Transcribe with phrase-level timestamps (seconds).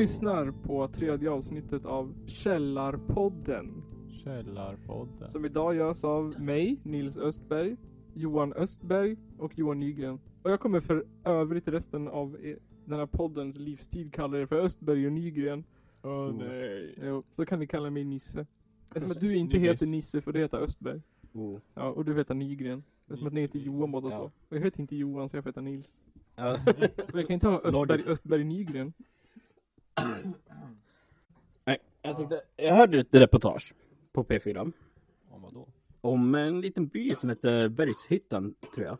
[0.00, 3.82] Lyssnar på tredje avsnittet av Källarpodden.
[4.24, 5.28] Källarpodden.
[5.28, 7.76] Som idag görs av mig, Nils Östberg,
[8.14, 10.20] Johan Östberg och Johan Nygren.
[10.42, 14.56] Och jag kommer för övrigt resten av eh, den här poddens livstid kalla er för
[14.56, 15.64] Östberg och Nygren.
[16.02, 16.94] Åh oh, nej.
[17.02, 18.46] Jo, så kan ni kalla mig Nisse.
[18.88, 21.02] Eftersom att du inte heter Nisse för du heter Östberg.
[21.32, 21.58] Oh.
[21.74, 22.84] Ja, och du heter Nygren.
[23.06, 24.18] Eftersom att ni heter Johan båda Ja.
[24.18, 24.24] två.
[24.24, 26.00] Och jag heter inte Johan så jag heta Nils.
[26.36, 26.56] Ja.
[27.08, 28.12] För jag kan inte ha Östberg.
[28.12, 28.92] Östberg Nygren.
[31.64, 33.74] Nej, jag tänkte, jag hörde ett reportage
[34.12, 34.72] på P4
[35.30, 35.68] Om vadå?
[36.00, 38.98] om en liten by som heter Bergshyttan, tror jag.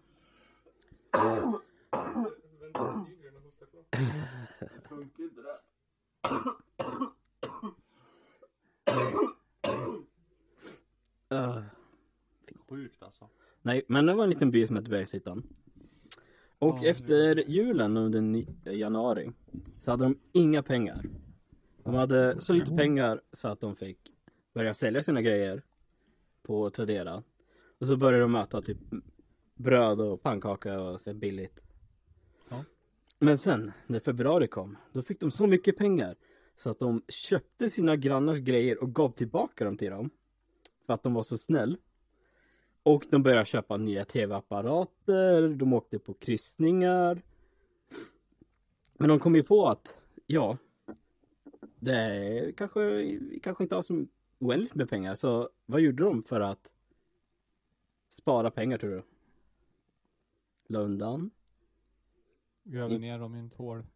[11.32, 11.62] Uh,
[12.68, 13.28] Sjukt alltså.
[13.62, 15.42] nej, men det var en liten by som heter Bergshyttan.
[16.60, 19.32] Och Ja, efter julen under januari
[19.80, 21.04] så hade de inga pengar.
[21.84, 23.98] De hade så lite pengar så att de fick
[24.54, 25.62] börja sälja sina grejer
[26.42, 27.22] på Tradera.
[27.78, 28.78] Och så började de möta typ
[29.54, 31.64] bröd och pannkaka och så billigt.
[32.50, 32.64] Ja.
[33.18, 36.16] Men sen när februari kom, då fick de så mycket pengar
[36.56, 40.10] så att de köpte sina grannars grejer och gav tillbaka dem till dem.
[40.86, 41.76] För att de var så snäll.
[42.82, 47.22] Och de började köpa nya tv-apparater, de åkte på kryssningar.
[48.98, 50.56] Men de kom ju på att, ja,
[51.78, 52.80] det är kanske,
[53.42, 54.06] kanske inte har så
[54.38, 55.14] oändligt med pengar.
[55.14, 56.72] Så vad gjorde de för att
[58.08, 59.02] spara pengar tror du?
[60.68, 61.30] La undan?
[62.64, 63.86] Grävde ner dem i en tår.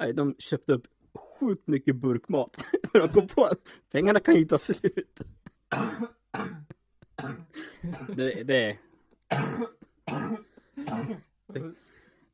[0.00, 2.56] Nej, de köpte upp sjukt mycket burkmat.
[2.92, 3.58] För de kom på att
[3.90, 5.20] pengarna kan ju ta slut.
[8.16, 8.78] Det, det,
[11.46, 11.74] det,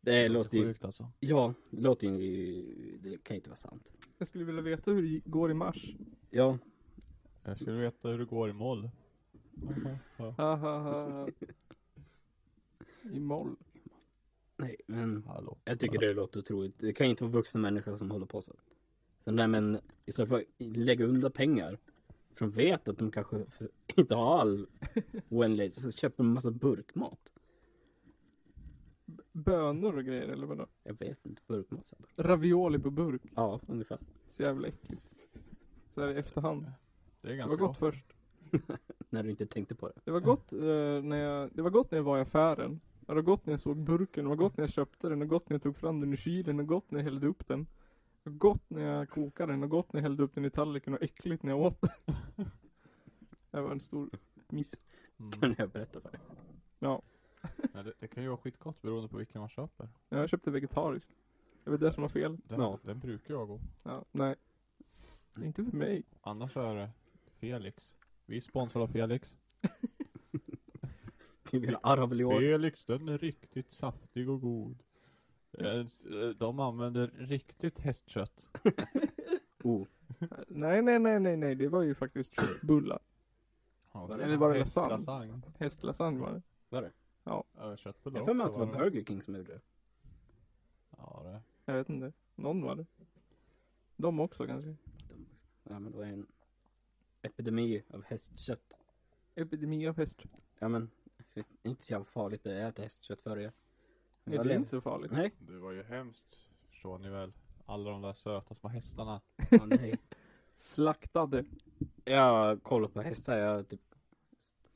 [0.01, 1.09] det låter ju, Sjukt alltså.
[1.21, 3.93] ja, det låter ju, det kan ju inte vara sant.
[4.19, 5.95] Jag skulle vilja veta hur det går i mars.
[6.31, 6.59] Ja,
[7.45, 8.91] Jag skulle veta hur det går i moll.
[13.13, 13.57] I moll.
[14.57, 15.59] nej, men Hallå.
[15.65, 16.79] jag tycker det låter otroligt.
[16.79, 18.53] Det kan ju inte vara vuxna människor som håller på så.
[19.25, 21.79] Sen där men istället för att lägga undan pengar.
[22.39, 23.45] För de vet att de kanske
[23.97, 24.67] inte har all
[25.29, 25.75] oändlighet.
[25.75, 27.33] Så köper de en massa burkmat.
[29.33, 30.67] Bönor och grejer eller vadå?
[30.83, 31.93] Jag vet inte, burkmat.
[32.17, 33.23] Ravioli på burk.
[33.35, 33.99] Ja, ungefär.
[34.29, 35.03] Så jävla äckligt.
[35.91, 36.63] Så här i efterhand.
[37.21, 38.07] Det är Det ganska var gott först.
[39.11, 40.01] När du inte tänkte på det.
[40.05, 40.59] Det var gott eh,
[41.03, 42.81] när jag, det var gott när jag var i affären.
[43.01, 45.25] Det var gott när jag såg burken, det var gott när jag köpte den, det
[45.25, 47.27] var gott när jag tog fram den ur kylen, det var gott när jag hällde
[47.27, 47.67] upp den.
[48.29, 51.03] Gott när jag kokade den, var gott när jag hällde upp den i tallriken och
[51.03, 51.91] äckligt när jag åt den.
[53.51, 54.11] Det var en stor
[54.49, 54.81] miss.
[55.21, 55.33] Mm.
[55.33, 56.21] Kan jag berätta för dig.
[56.79, 57.03] Ja.
[57.75, 59.89] Ja, det, det kan ju vara skitgott beroende på vilken man köper.
[60.09, 61.13] Jag köpte vegetariskt.
[61.65, 62.39] Det var det som var fel.
[62.45, 62.79] Den, Ja.
[62.83, 63.61] den brukar jag gå.
[63.85, 64.35] Ja, nej.
[65.43, 66.03] Inte för mig.
[66.21, 66.91] Annars är det
[67.41, 67.95] Felix.
[68.27, 69.37] Vi är sponsrade av Felix.
[72.39, 74.83] Felix, den är riktigt saftig och god.
[75.61, 78.49] Eh, De använder riktigt hästkött.
[79.65, 79.87] Oh,
[80.49, 81.55] Nej, nej, nej, nej, nej.
[81.55, 82.99] Det var ju faktiskt köttbullar.
[83.95, 84.97] Eller var det lasagne?
[84.97, 85.41] Lasagne.
[85.59, 86.43] Hästlasagne var det.
[86.69, 86.93] var det?
[87.25, 87.45] Ja,
[87.77, 89.61] köttbullar Jag har för mig att det var Burger King som gjorde det.
[90.97, 91.43] Ja, det.
[91.65, 92.13] Jag vet inte.
[92.35, 92.87] Någon var det.
[93.97, 94.77] De också kanske.
[95.63, 96.27] Ja men det var en
[97.23, 98.77] epidemi av hästkött.
[99.35, 100.31] Epidemi av hästkött.
[100.59, 100.91] Ja men,
[101.35, 103.53] det är inte så jävla farligt att äta hästkött för
[104.31, 104.53] det.
[104.53, 105.13] Är inte så farligt.
[105.13, 105.33] Nej.
[105.39, 107.33] Det var ju hemskt, förstår ni väl.
[107.67, 109.21] Alla de där söta små hästarna.
[109.51, 109.95] Ja, nej.
[110.57, 111.45] Slaktade.
[112.05, 113.81] Jag kollar på hästar, jag typ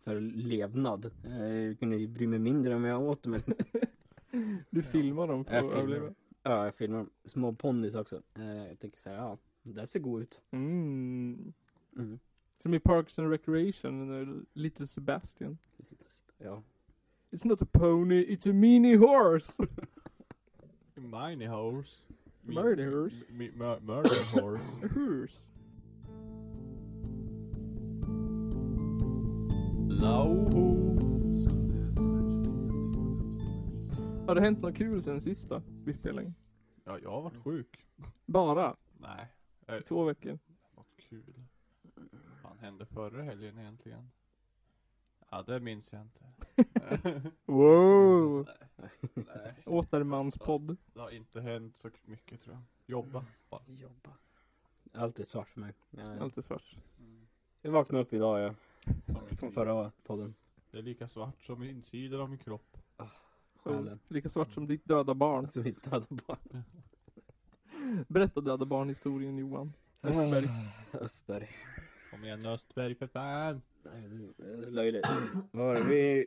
[0.04, 1.10] för levnad.
[1.24, 3.40] Jag kunde ju bry mig mindre om jag åt dem.
[4.70, 6.14] Du filmar dem för Jag att överleva.
[6.42, 7.10] Ja, jag filmar dem.
[7.24, 8.22] Små ponnys också.
[8.34, 10.42] Eh, Jag tänker så här, ja, det där ser god ut.
[10.50, 11.52] Mm.
[11.96, 12.18] Mm.
[12.58, 15.58] Som i Parks and Recreation, Little Sebastian.
[16.38, 16.62] Ja.
[17.32, 19.58] It's not a pony, it's a mini horse.
[20.96, 21.96] Mini horse.
[22.44, 23.24] Murder horse.
[23.30, 24.64] Murder horse.
[24.94, 25.40] Horse.
[34.26, 36.34] Har det hänt något kul sen sista vi spelade in?
[36.84, 37.86] Ja, jag har varit sjuk.
[38.26, 39.26] Bara Nej.
[39.66, 40.38] Eh, två veckor.
[40.76, 41.34] Något kul.
[42.42, 44.10] Vad hände förra helgen egentligen?
[45.32, 46.20] Ja, det minns jag inte.
[47.46, 48.48] Wow!
[49.14, 50.76] Nej, Återmanspodd.
[50.94, 52.62] det har inte hänt så mycket tror jag.
[52.86, 53.62] Jobba bara.
[53.66, 54.10] Jobba.
[54.92, 55.74] Allt är svart för mig.
[56.20, 56.76] Allt är svart.
[57.62, 58.54] jag vaknade upp idag, ja.
[59.06, 60.34] Som Från förra podden.
[60.70, 62.76] Det är lika svart som insidan av min kropp.
[63.56, 64.00] Själen.
[64.08, 65.48] Lika svart som ditt döda barn.
[65.48, 66.64] Som vi döda barn.
[68.08, 69.72] Berätta döda barnhistorien Johan.
[70.02, 70.46] Östberg.
[70.92, 71.48] Östberg.
[72.10, 73.62] Kom igen Östberg för fan.
[73.82, 75.06] Nej, det är löjligt.
[75.50, 75.88] Var?
[75.88, 76.26] Vi...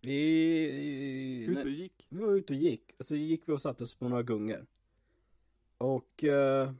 [0.00, 1.44] Vi...
[1.44, 2.06] Ut och gick.
[2.08, 2.94] vi var ute och gick.
[2.98, 4.66] Och så gick vi och satte oss på några gungor.
[5.78, 6.72] Och eh,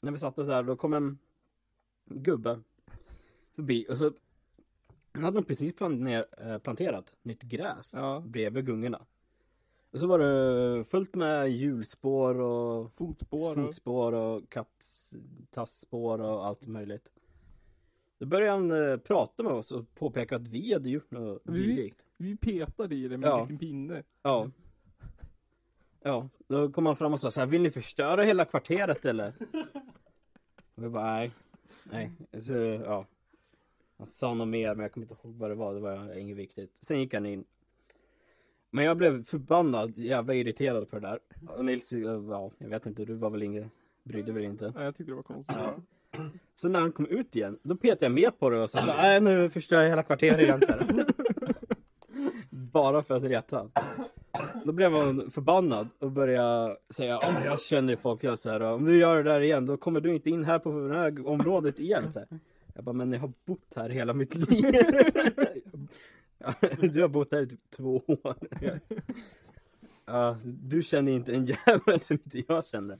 [0.00, 1.18] när vi satte oss där, då kom en
[2.04, 2.60] gubbe
[3.54, 3.86] förbi.
[3.88, 4.12] Och så
[5.12, 8.22] hade de precis eh, planterat nytt gräs Ja.
[8.26, 9.06] bredvid gungorna.
[9.90, 13.54] Och så var det fullt med hjulspår och Fotspår och...
[13.54, 17.12] fotspår och katttasspår och allt möjligt.
[18.20, 21.52] Då började han eh, prata med oss och påpeka att vi hade gjort något Vi-
[21.56, 22.06] dylikt.
[22.16, 23.34] Vi petade i det med Ja.
[23.36, 24.02] en liten pinne.
[24.22, 24.50] Ja.
[26.02, 29.32] Ja, då kom han fram och sa så här, vill ni förstöra hela kvarteret eller?
[30.74, 31.30] Och vi bara, nej.
[31.84, 33.06] Nej, så, ja.
[33.96, 36.36] Han sa något mer men jag kommer inte ihåg vad det var, det var inget
[36.36, 36.78] viktigt.
[36.82, 37.44] Sen gick han in.
[38.70, 41.18] Men jag blev förbannad, jävla irriterad på det där.
[41.48, 43.68] Och Nils, ja, jag vet inte, du var väl inget,
[44.02, 44.72] brydde väl inte.
[44.76, 45.56] Nej, jag tyckte det var konstigt.
[46.54, 49.20] Så när han kom ut igen, då petade jag med på det och sa nej
[49.20, 51.04] nu förstör jag hela kvarteret igen så här.
[52.50, 53.70] Bara för att reta.
[54.64, 58.84] Då blev han förbannad och började säga om jag känner folk jag så här, om
[58.84, 61.80] du gör det där igen då kommer du inte in här på det här området
[61.80, 62.12] igen.
[62.12, 62.28] Så här.
[62.74, 64.74] Jag bara, men jag har bott här hela mitt liv.
[66.92, 68.34] Du har bott här i typ två år.
[70.10, 72.98] Uh, du känner inte en jävel som inte jag känner.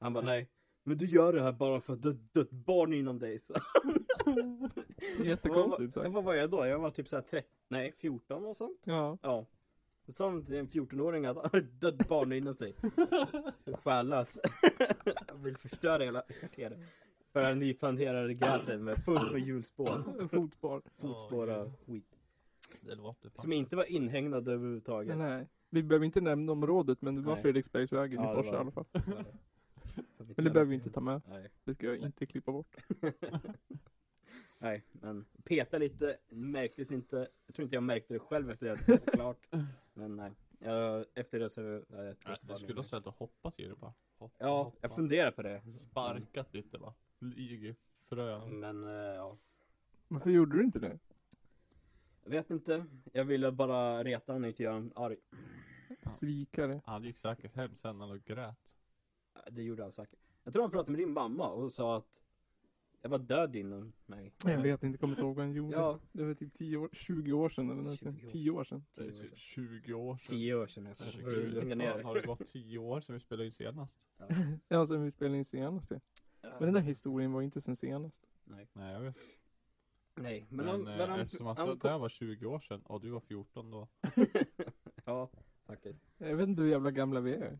[0.00, 0.48] Han bara, nej.
[0.84, 3.38] Men du gör det här bara för att du har ett dött barn inom dig.
[3.38, 3.54] Så.
[5.24, 6.14] Jättekonstigt Vad, sagt.
[6.14, 6.66] vad var jag då?
[6.66, 8.82] Jag var typ såhär 13, nej 14 och sånt.
[8.86, 9.18] Ja.
[9.22, 9.46] Ja.
[10.08, 12.74] Sa han till en 14-åring att han har ett dött barn inom sig.
[13.64, 14.40] Så själlös.
[15.26, 16.78] Jag vill förstöra hela kvarteret.
[17.32, 20.28] För det här nyplanterade gräset med fullt med hjulspår.
[20.28, 20.82] Fotspår.
[21.00, 22.04] Fotspår och skit.
[22.80, 22.96] Det.
[23.34, 25.16] Som inte var inhägnade överhuvudtaget.
[25.16, 25.46] Nej.
[25.70, 27.36] Vi behöver inte nämna området men det var.
[27.36, 28.84] Fredriksbergsvägen Ja, i det Forsa i alla fall.
[28.92, 29.24] Men
[30.16, 31.22] Men det behöver vi inte ta med.
[31.28, 31.50] Nej.
[31.64, 32.76] Det ska jag inte klippa bort.
[34.60, 37.28] Nej, men peta lite märktes inte.
[37.46, 39.46] Jag tror inte jag märkte det själv efter det det klart.
[39.94, 40.32] Men nej.
[40.58, 43.64] Jag, efter det så har jag Nej, tittat Du skulle ha ställt och hoppat i
[43.66, 43.92] det bara.
[44.18, 44.78] Hoppa, Ja, hoppa.
[44.80, 45.62] jag funderar på det.
[45.76, 46.94] Sparkat lite bara.
[47.18, 47.74] Flyg
[48.08, 48.60] frön.
[48.60, 49.36] Men eh, ja.
[50.08, 50.98] Varför gjorde du inte det?
[52.24, 52.86] Jag vet inte.
[53.12, 55.16] Jag ville bara reta honom, inte göra honom arg.
[56.02, 56.80] Svikare.
[56.84, 58.56] Han gick säkert hem sen när han grät.
[59.50, 60.18] Det gjorde han säkert.
[60.44, 62.22] Jag tror han pratade med din mamma och sa att
[63.02, 64.32] jag var död inom mig.
[64.44, 65.76] Jag vet inte, kommer inte ihåg vad han gjorde.
[65.76, 68.16] Ja, Det var typ 10 år, 20 år sedan eller nästan.
[68.18, 68.30] 20 år.
[68.30, 68.84] 10 år sedan.
[68.94, 69.38] Det är Tio år typ sedan.
[69.38, 70.36] 20 år sedan.
[70.36, 70.86] 10 år sedan.
[70.86, 72.04] Jag får Herregud, lugna ner fan, dig.
[72.04, 73.94] Har det gått 10 år sedan vi spelade in senast?
[74.68, 76.00] Ja, sen vi spelade in senast det.
[76.42, 78.22] Men den där historien var inte sen senast.
[78.44, 79.16] Nej jag vet.
[80.16, 82.60] Nej, men, Men, han, eh, men han, eftersom att han det där var 20 år
[82.60, 83.88] sedan och du var 14 då.
[85.04, 85.30] Ja,
[85.66, 86.00] faktiskt.
[86.18, 87.58] Jag vet inte hur jävla gamla vi är.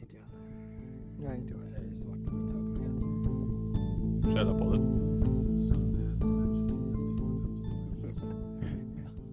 [0.00, 0.75] Inte jag.
[1.18, 1.62] Nej, inte jag.
[1.72, 4.34] Jag är svart på min högra.
[4.34, 5.06] Källa på det.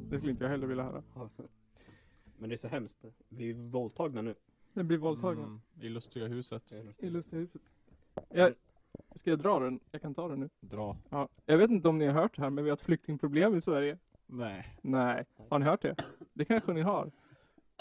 [0.10, 1.04] Det skulle inte jag heller vilja höra.
[2.38, 3.06] Men det är så hemskt.
[3.30, 4.36] Vi är våldtagna nu.
[4.74, 5.44] Jag blir våldtagen.
[5.44, 6.74] Mm, I lustiga huset.
[6.98, 7.48] I Lustiga
[8.30, 8.54] Jag,
[9.16, 9.80] ska jag dra den?
[9.92, 10.50] Jag kan ta den nu.
[10.60, 10.98] Dra.
[11.10, 11.30] Ja.
[11.46, 13.62] Jag vet inte om ni har hört det här, men vi har ett flyktingproblem i
[13.62, 13.98] Sverige.
[14.26, 14.78] Nej.
[14.82, 15.26] Nej.
[15.50, 15.96] Har ni hört det?
[16.34, 17.12] Det kanske ni har.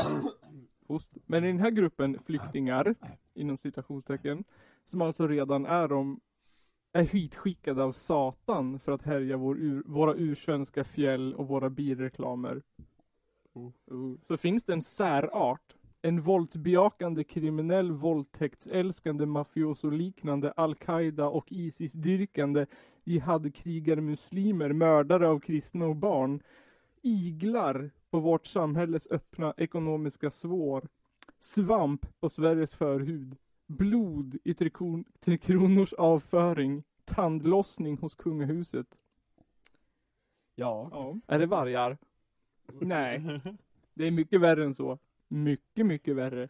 [0.87, 1.12] Host.
[1.26, 2.95] Men i den här gruppen flyktingar,
[3.35, 4.45] inom citationstecken,
[4.85, 6.21] som alltså redan är de
[6.93, 12.62] är hitskickade av Satan för att härja vår ur, våra ursvenska fjäll och våra bilreklamer.
[13.91, 14.15] Uh.
[14.23, 15.77] Så finns det en särart.
[16.05, 22.67] En våldsbejakande kriminell våldtäktsälskande mafioso-liknande Al-Qaida och Isis-dyrkande
[23.05, 26.43] jihadkrigare muslimer, mördare av kristna och barn
[27.03, 30.89] iglar på vårt samhälles öppna ekonomiska svår.
[31.43, 33.37] Svamp på Sveriges förhud.
[33.67, 36.83] Blod i Tre, Kron- Tre Kronors avföring.
[37.05, 38.87] Tandlossning hos kungahuset.
[40.55, 40.91] Ja.
[41.27, 41.99] Är det vargar?
[42.81, 43.23] Nej.
[43.95, 44.99] Det är mycket värre än så.
[45.29, 46.49] Mycket, mycket värre.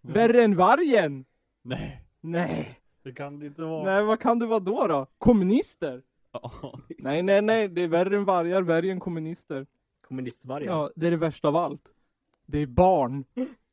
[0.00, 1.24] Värre än vargen!
[1.62, 2.02] Nej.
[2.20, 2.80] Nej.
[3.02, 3.84] Det kan det inte vara.
[3.84, 5.06] Nej, vad kan det vara då då?
[5.18, 6.02] Kommunister?
[6.32, 6.52] Ja.
[6.98, 7.68] Nej, nej, nej.
[7.68, 9.66] Det är värre än vargar, värre än kommunister.
[10.00, 10.66] Kommunistvargar.
[10.66, 11.92] Ja, det är det värsta av allt.
[12.46, 13.24] Det är barn.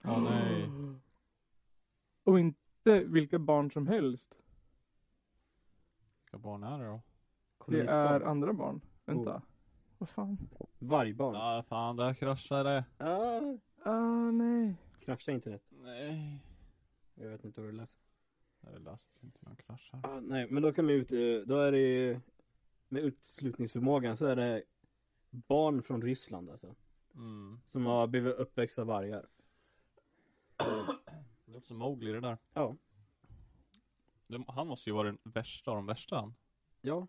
[0.04, 0.70] Åh nej.
[2.24, 4.40] Och inte vilka barn som helst.
[6.24, 7.02] Vilka barn är det då?
[7.68, 8.82] Det är andra barn.
[9.06, 9.36] Vänta.
[9.36, 9.42] Oh.
[9.98, 10.38] Vad fan?
[10.80, 11.36] Vargbarn.
[11.36, 13.06] Ja fan, där kraschade det.
[13.06, 14.76] Ah, Ah, nej.
[15.00, 15.64] kraschar internet.
[15.70, 16.40] Nej.
[17.16, 18.02] Jag vet inte vad du läser.
[18.62, 20.02] Jag läste inte någon krasch här.
[20.04, 22.20] Ah, nej, men då kan vi ut, eh, då är det ju,
[22.88, 24.64] med utslutningsförmågan så är det
[25.32, 26.76] barn från Ryssland alltså.
[27.16, 27.60] Mm.
[27.66, 29.28] Som har blivit uppväxta vargar.
[30.58, 32.38] Det låter som Mowgli det där.
[32.54, 32.76] Ja.
[34.28, 36.36] Det, han måste ju vara den värsta av de värsta han.
[36.82, 37.08] Ja.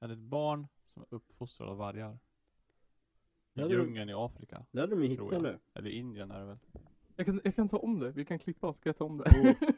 [0.00, 2.12] Är ett barn som är uppfostrad av vargar.
[2.12, 2.18] I
[3.60, 4.66] Ja, det- djungeln i Afrika.
[4.70, 5.52] Det hade de ju Tror hittat jag.
[5.52, 5.58] nu.
[5.74, 6.58] Eller i Indien är det väl.
[7.16, 9.16] Jag kan, jag kan ta om det, vi kan klippa och ska jag ta om
[9.18, 9.24] det.
[9.24, 9.68] Oh.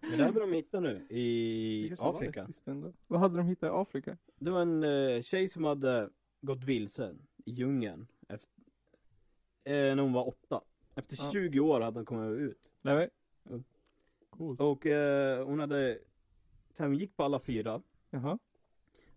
[0.00, 2.48] Men det hade de hittat nu Det i var Afrika.
[2.64, 2.92] ändå.
[3.06, 4.16] Vad hade de hittat i Afrika?
[4.38, 6.10] Det var en eh, tjej som hade
[6.40, 8.52] gått vilsen i djungeln efter,
[9.64, 10.60] eh, när hon var åtta.
[10.98, 11.30] Efter Ja.
[11.32, 12.72] 20 år hade hon kommit ut.
[12.82, 13.10] Nej,
[14.30, 14.60] Coolt.
[14.60, 15.98] Och eh, hon hade,
[16.72, 17.82] så hon gick på alla fyra.
[18.10, 18.38] jaha.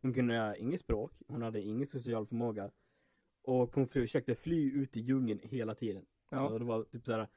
[0.01, 2.71] Hon kunde inget språk, hon hade ingen social förmåga.
[3.43, 6.05] Och hon försökte fly ut i djungeln hela tiden.
[6.29, 6.39] Ja.
[6.49, 7.27] Så det var typ såhär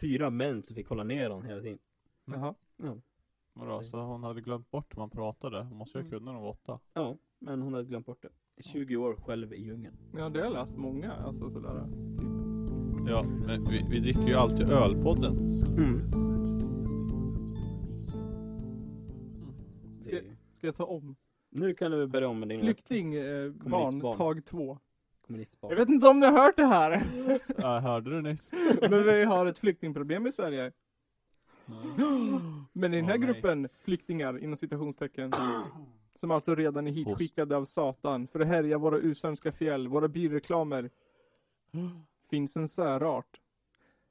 [0.00, 1.78] fyra män som fick hålla ner honom hela tiden.
[2.24, 2.54] Jaha.
[3.52, 5.62] Vadå, så hon hade glömt bort hur man pratade?
[5.64, 6.10] Hon måste ju Mm.
[6.10, 6.80] kunna när hon var åtta.
[6.92, 8.62] Ja, men hon hade glömt bort det.
[8.62, 9.96] 20 år själv i djungeln.
[10.16, 11.84] Ja, det har jag läst många, alltså sådär.
[12.18, 12.39] Typ.
[13.08, 15.62] Ja, men vi, vi dricker ju alltid ölpodden.
[15.78, 16.10] Mm.
[20.02, 20.16] Ska,
[20.52, 21.16] ska jag ta om?
[21.50, 24.78] Nu kan du börja om med din Flyktingbarn, eh, barn, tag två.
[25.60, 27.02] Jag vet inte om ni har hört det här.
[27.56, 28.50] Jag hörde du nyss?
[28.80, 30.72] Men vi har ett flyktingproblem i Sverige.
[32.72, 33.26] Men i den här nej.
[33.26, 35.32] gruppen flyktingar, inom citationstecken,
[36.14, 40.90] som alltså redan är hitskickade av Satan för att härja våra usvenska fjäll, våra bilreklamer,
[42.30, 43.40] finns en särart.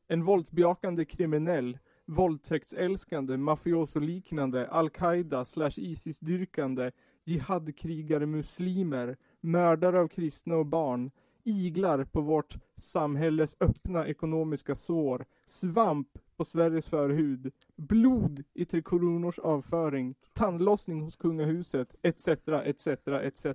[0.07, 6.91] En våldsbejakande kriminell, våldtäktsälskande, mafiosoliknande, al-Qaida slash Isis-dyrkande,
[7.23, 11.11] jihadkrigare muslimer, mördare av kristna och barn,
[11.43, 16.07] iglar på vårt samhälles öppna ekonomiska sår, svamp
[16.37, 22.27] på Sveriges förhud, blod i Tre Kronors avföring, tandlossning hos kungahuset, etc,
[22.65, 23.45] etc, etc.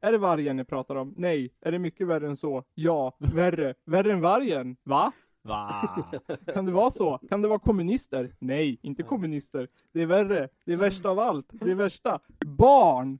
[0.00, 1.14] Är det vargen jag pratar om?
[1.16, 1.54] Nej.
[1.60, 2.64] Är det mycket värre än så?
[2.74, 3.16] Ja.
[3.18, 3.74] Värre.
[3.84, 4.76] Värre än vargen?
[4.82, 5.12] Va?
[5.42, 6.04] Va?
[6.54, 7.18] Kan det vara så?
[7.28, 8.34] Kan det vara kommunister?
[8.38, 9.68] Nej, inte kommunister.
[9.92, 10.48] Det är värre.
[10.64, 11.46] Det är värsta av allt.
[11.50, 12.20] Det är värsta.
[12.46, 13.18] Barn!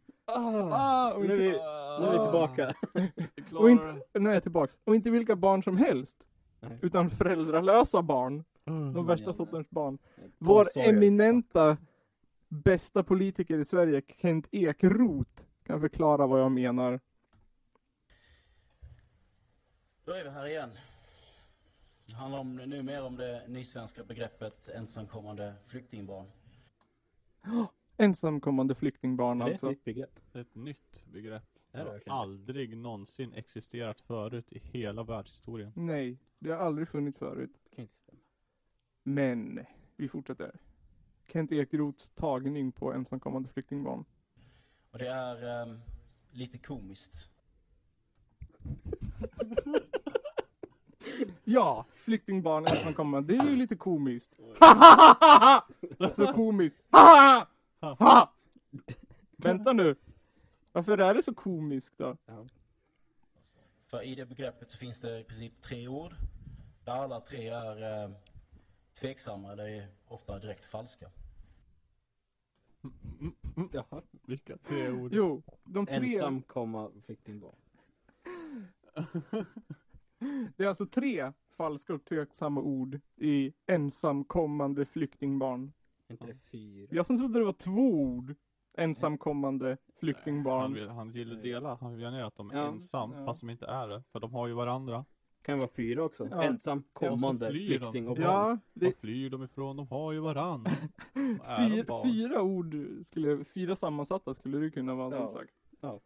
[0.72, 1.60] Ah, och nu, är vi, inte,
[2.00, 2.72] nu är vi tillbaka.
[3.58, 4.76] och inte, nu är jag tillbaks.
[4.84, 6.26] Och inte vilka barn som helst.
[6.60, 6.78] Nej.
[6.82, 8.44] Utan föräldralösa barn.
[8.66, 8.92] Mm.
[8.92, 9.99] De värsta sortens barn.
[10.38, 11.76] Vår eminenta
[12.49, 17.00] bästa politiker i Sverige, Kent Ekeroth, kan förklara vad jag menar.
[20.05, 20.71] Då är vi här igen.
[22.07, 26.27] Det handlar om, nu mer om det nysvenska begreppet ensamkommande flyktingbarn.
[27.97, 29.69] Ensamkommande flyktingbarn Är det ett alltså.
[29.69, 30.21] nytt begrepp?
[30.33, 31.45] Det är ett nytt begrepp.
[31.73, 35.73] Är Det har aldrig någonsin existerat förut i hela världshistorien.
[35.77, 37.61] Nej, det har aldrig funnits förut.
[37.65, 38.21] Det kan inte stämma.
[39.03, 40.61] Men, vi fortsätter.
[41.27, 44.05] Kent Ekeroths tagning på ensamkommande flyktingbarn.
[44.90, 45.80] Och det är ehm,
[46.30, 47.30] lite komiskt.
[51.44, 54.32] Ja, flyktingbarn ensamkommande, det är ju lite komiskt.
[56.16, 56.78] så komiskt.
[59.37, 59.97] Vänta nu.
[60.73, 62.16] Varför är det så komiskt då?
[63.90, 66.14] För i det begreppet så finns det i princip tre ord.
[66.85, 68.11] Där alla tre är eh,
[69.00, 71.11] tveksamma, är ofta direkt falska.
[73.72, 74.02] Jaha.
[74.26, 75.10] Vilka tre ord.
[75.14, 75.96] Jo, de tre.
[75.96, 77.54] Ensam, komma, flyktingbarn.
[80.56, 85.72] Det är alltså tre falska och tveksamma ord i ensamkommande flyktingbarn.
[86.08, 86.88] Är inte det fyra?
[86.90, 88.34] Jag som trodde det var två ord.
[88.75, 90.75] Ensamkommande Han flyktingbarn.
[90.75, 92.66] vill, han vill dela, han vill gärna att de är Ja.
[92.68, 93.25] ensam, Ja.
[93.26, 94.02] fast de inte är det.
[94.12, 95.04] För de har ju varandra.
[95.42, 96.28] Kan vara fyra också.
[96.30, 96.42] Ja.
[96.42, 97.59] Ensam, kommande, Ja, de.
[97.66, 98.25] flykting och barn.
[98.25, 99.76] Ja, det, Var flyr de ifrån?
[99.76, 100.66] De har ju varann.
[101.59, 105.28] Fyra, fyra ord skulle, fyra sammansatta skulle det kunna vara Ja.
[105.30, 105.52] som sagt.
[105.80, 106.00] Ja.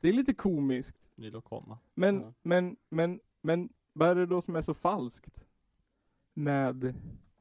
[0.00, 0.96] Det är lite komiskt.
[1.14, 1.78] Vill komma?
[1.94, 2.32] Men, Ja.
[2.42, 5.44] men, men, men vad är det då som är så falskt
[6.34, 6.94] med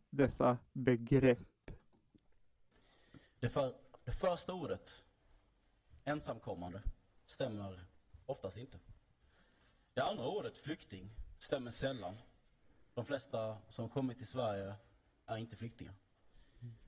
[0.09, 1.71] dessa begrepp?
[3.39, 3.73] Det, för,
[4.05, 5.03] det första ordet,
[6.03, 6.81] ensamkommande,
[7.25, 7.79] stämmer
[8.25, 8.77] oftast inte.
[9.93, 12.15] Det andra ordet, flykting, stämmer sällan.
[12.93, 14.75] De flesta som kommit till Sverige
[15.25, 15.93] är inte flyktingar.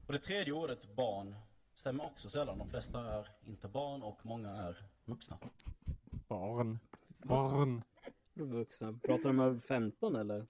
[0.07, 1.36] Och det tredje ordet, barn,
[1.74, 2.57] stämmer också sällan.
[2.57, 5.38] De flesta är inte barn och många är vuxna.
[6.27, 6.79] Barn.
[7.07, 7.83] Barn.
[8.33, 9.00] Vuxna.
[9.03, 10.48] Pratar de över 15 eller?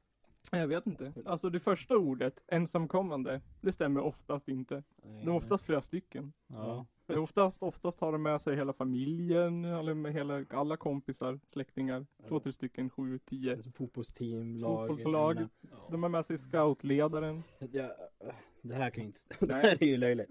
[0.51, 1.13] Jag vet inte.
[1.25, 4.83] Alltså det första ordet, ensamkommande, det stämmer oftast inte.
[5.03, 6.33] De är oftast flera stycken.
[6.47, 6.85] Ja.
[7.19, 12.05] Oftast, oftast har de med sig hela familjen, eller med hela, alla kompisar, släktingar.
[12.27, 13.51] Två, tre stycken, sju, tio.
[13.55, 14.87] Alltså, fotbollsteam, lag.
[14.87, 15.37] Fotbollslag.
[15.37, 15.49] eller-
[15.91, 17.43] De har med sig scoutledaren.
[17.71, 17.95] Ja,
[18.61, 19.19] det här kan inte.
[19.45, 20.29] Det här är ju löjligt.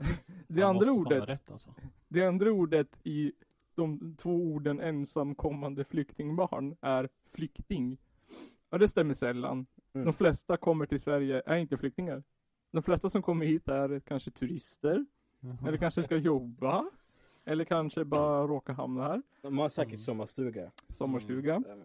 [0.48, 1.74] Det Han andra ordet, Rätt, alltså.
[2.08, 3.32] det andra ordet i
[3.74, 7.98] de två orden ensamkommande flyktingbarn är flykting.
[8.70, 9.66] Och det stämmer sällan.
[9.94, 10.04] Mm.
[10.04, 12.22] De flesta kommer till Sverige är inte flyktingar.
[12.70, 15.06] De flesta som kommer hit är kanske turister,
[15.66, 16.90] eller kanske ska jobba,
[17.44, 19.22] eller kanske bara råka hamna här.
[19.40, 20.70] De har säkert sommarstuga.
[20.88, 21.54] Sommarstuga.
[21.54, 21.80] Mm.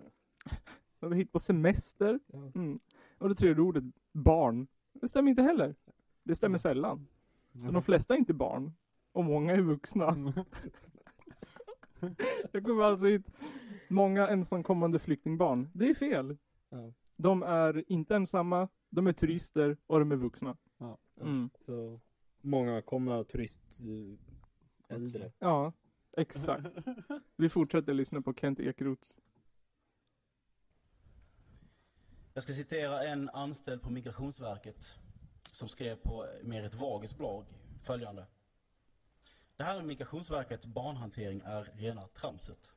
[1.00, 2.20] De är hit på semester.
[2.56, 2.80] Mm.
[3.18, 4.68] Och det tredje ordet, barn.
[4.94, 5.76] Det stämmer inte heller.
[6.24, 7.08] Det stämmer sällan.
[7.54, 8.74] Så de flesta är inte barn.
[9.12, 10.16] Och många är vuxna.
[12.52, 13.32] Det kommer alltså hit
[13.88, 15.70] många ensamkommande flyktingbarn.
[15.74, 16.38] Det är fel.
[16.70, 16.94] Ja.
[17.16, 20.58] De är inte ensamma, de är turister och de är vuxna.
[20.78, 20.98] Ja.
[21.22, 21.50] Mm.
[21.66, 22.00] Så
[22.48, 23.62] många komna turist
[24.90, 25.32] eh, äldre.
[25.40, 25.74] Ja,
[26.18, 26.68] exakt.
[27.36, 29.18] Vi fortsätter lyssna på Kent Ekeroths.
[32.34, 34.98] Jag ska citera en anställd på Migrationsverket
[35.52, 37.46] som skrev på Merit Wages blogg
[37.82, 38.26] följande.
[39.58, 42.74] Det här med Migrationsverkets barnhantering är rena tramset.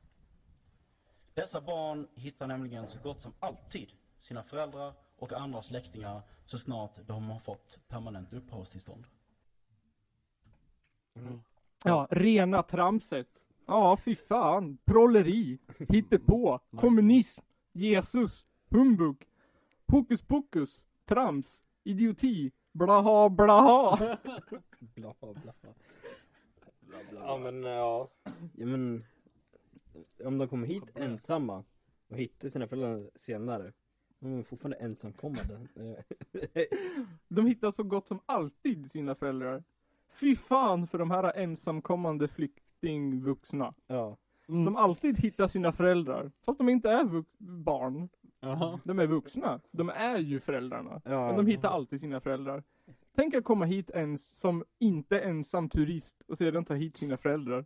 [1.33, 7.07] Dessa barn hittar nämligen så gott som alltid sina föräldrar och andra släktingar så snart
[7.07, 9.05] de har fått permanent uppehållstillstånd.
[11.85, 13.27] Ja, rena tramset.
[13.65, 14.77] Ja, fy fan.
[14.85, 15.59] Prolleri.
[15.89, 16.59] Hittepå.
[16.77, 17.43] Kommunism.
[17.71, 18.45] Jesus.
[18.69, 19.27] Humbug.
[19.87, 20.85] Hokus pokus.
[21.05, 21.63] Trams.
[21.83, 22.51] Idioti.
[22.71, 23.97] Blaha blaha.
[24.79, 25.53] Bla bla bla.
[27.13, 28.09] Ja men ja.
[28.53, 29.05] ja men,
[30.23, 31.63] om de kommer hit ensamma
[32.07, 33.73] och hittar sina föräldrar senare.
[34.19, 35.67] De är fortfarande ensamkommande.
[37.27, 39.63] De hittar så gott som alltid sina föräldrar.
[40.11, 43.73] Fy fan för de här ensamkommande flyktingvuxna.
[43.87, 44.17] ja.
[44.63, 46.31] Som alltid hittar sina föräldrar.
[46.45, 47.23] Fast de inte är
[47.63, 48.09] barn.
[48.39, 48.79] Jaha.
[48.83, 49.59] De är vuxna.
[49.71, 51.01] De är ju föräldrarna.
[51.05, 51.27] Ja.
[51.27, 52.63] Men de hittar alltid sina föräldrar.
[53.15, 57.65] Tänk att komma hit ens som inte ensam turist och sedan ta hit sina föräldrar.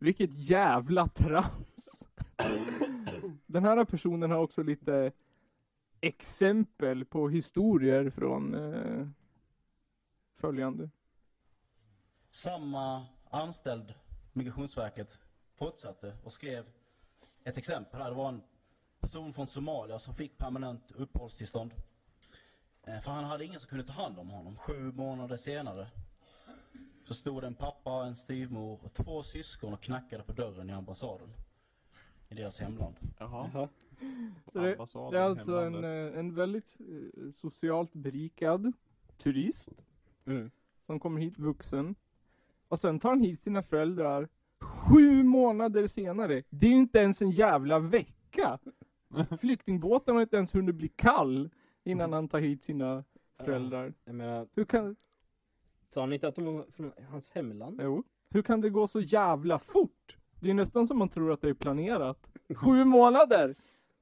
[0.00, 2.06] Vilket jävla trams.
[3.46, 5.12] Den här personen har också lite
[6.00, 9.06] exempel på historier från eh,
[10.40, 10.90] följande.
[12.34, 13.94] Samma anställd
[14.32, 15.18] Migrationsverket
[15.54, 16.64] fortsatte och skrev
[17.44, 18.10] ett exempel här.
[18.10, 18.42] Det var en
[19.00, 21.74] person från Somalia som fick permanent uppehållstillstånd.
[22.82, 24.56] Eh, För han hade ingen som kunde ta hand om honom.
[24.56, 25.86] Sju månader senare
[27.04, 31.28] så stod en pappa, en styvmor och två syskon och knackade på dörren i ambassaden
[32.28, 32.96] i deras hemland.
[33.18, 33.68] Jaha.
[34.52, 34.76] Så det,
[35.10, 38.72] det är alltså en, eh, en väldigt eh, socialt berikad
[39.16, 39.84] turist
[40.26, 40.50] Mm.
[40.86, 41.94] som kommer hit vuxen.
[42.72, 44.28] Och sen tar han hit sina föräldrar
[44.60, 46.42] sju månader senare.
[46.50, 48.58] Det är ju inte ens en jävla vecka.
[49.40, 51.50] Flyktingbåten har inte ens hunnit bli kall
[51.84, 53.04] innan han tar hit sina
[53.44, 53.94] föräldrar.
[54.04, 54.96] Jag menar, Hur kan,
[55.88, 57.80] sa han inte att de var från hans hemland?
[57.82, 60.16] jo, hur kan det gå så jävla fort?
[60.40, 62.30] Det är nästan som man tror att det är planerat.
[62.54, 63.54] Sju månader!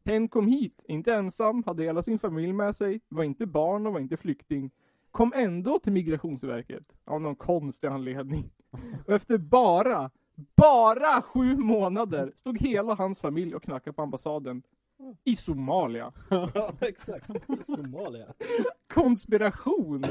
[0.05, 3.93] Hen kom hit, inte ensam, hade hela sin familj med sig, var inte barn och
[3.93, 4.71] var inte flykting.
[5.11, 8.51] Kom ändå till Migrationsverket, av någon konstig anledning.
[9.07, 10.11] Och efter bara,
[10.57, 14.63] bara sju månader stod hela hans familj och knackade på ambassaden.
[15.25, 16.13] I Somalia.
[16.55, 18.27] ja exakt, i Somalia.
[18.95, 20.05] Konspiration!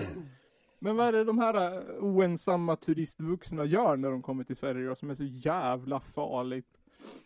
[0.80, 4.88] Men vad är det de här eh, oensamma turistvuxna gör när de kommer till Sverige
[4.88, 6.80] då, som är så jävla farligt?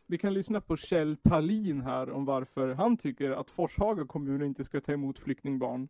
[0.08, 4.64] Vi kan lyssna på Kjell Tallin här om varför han tycker att Forshaga kommun inte
[4.64, 5.88] ska ta emot flyktingbarn.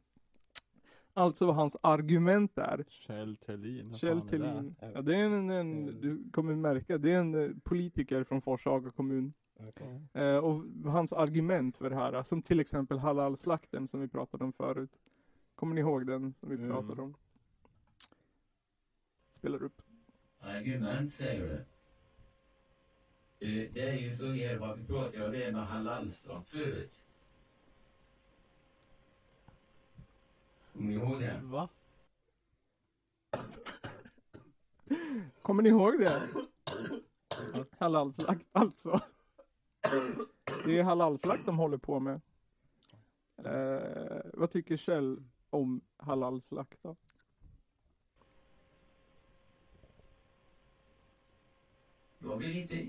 [1.14, 2.86] Alltså vad hans argument är.
[2.90, 3.94] Kjell Thelin.
[3.94, 4.30] Kjell är det?
[4.30, 4.76] Thelin.
[4.94, 8.92] Ja, det är en, en, du kommer märka, det är en eh, politiker från Forshaga
[8.92, 9.34] kommun.
[9.60, 10.02] Okej.
[10.14, 14.54] Eh, och hans argument för det här, som till exempel halalslakten som vi pratade om
[14.54, 14.92] förut.
[15.56, 16.70] Kommer ni ihåg den som vi Mm.
[16.72, 17.16] pratade om?
[19.32, 19.82] Spelar upp.
[20.40, 21.54] Argument säger du.
[23.48, 27.03] Eh, Det är ju så här, vad vi pratade om det med halalslakt förut.
[30.94, 31.40] Ni ihåg det?
[31.44, 31.70] Va?
[35.42, 36.22] Kommer ni ihåg det?
[37.78, 39.02] Halalslakt alltså.
[40.66, 42.22] Det är halalslakt de håller på med.
[43.38, 46.96] Eh, vad tycker Kjell om halalslakt då?
[52.20, 52.88] Jag vill inte...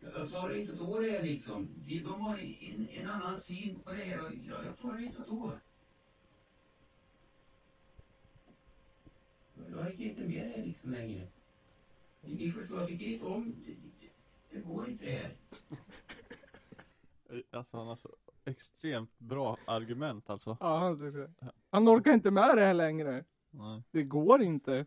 [0.00, 1.68] Jag klarar inte att det här liksom.
[1.76, 5.60] De de har en, en annan syn på det jag, jag klarar inte att det.
[9.76, 11.26] Jag orkar inte med det liksom längre.
[12.20, 13.54] Ni förstår, jag tycker inte om...
[14.50, 15.36] Det, går inte det här.
[17.50, 20.56] Alltså han har så extremt bra argument alltså.
[20.60, 21.12] Ja, han,
[21.70, 23.24] han orkar inte med det här längre.
[23.50, 23.82] Nej.
[23.90, 24.86] Det går inte.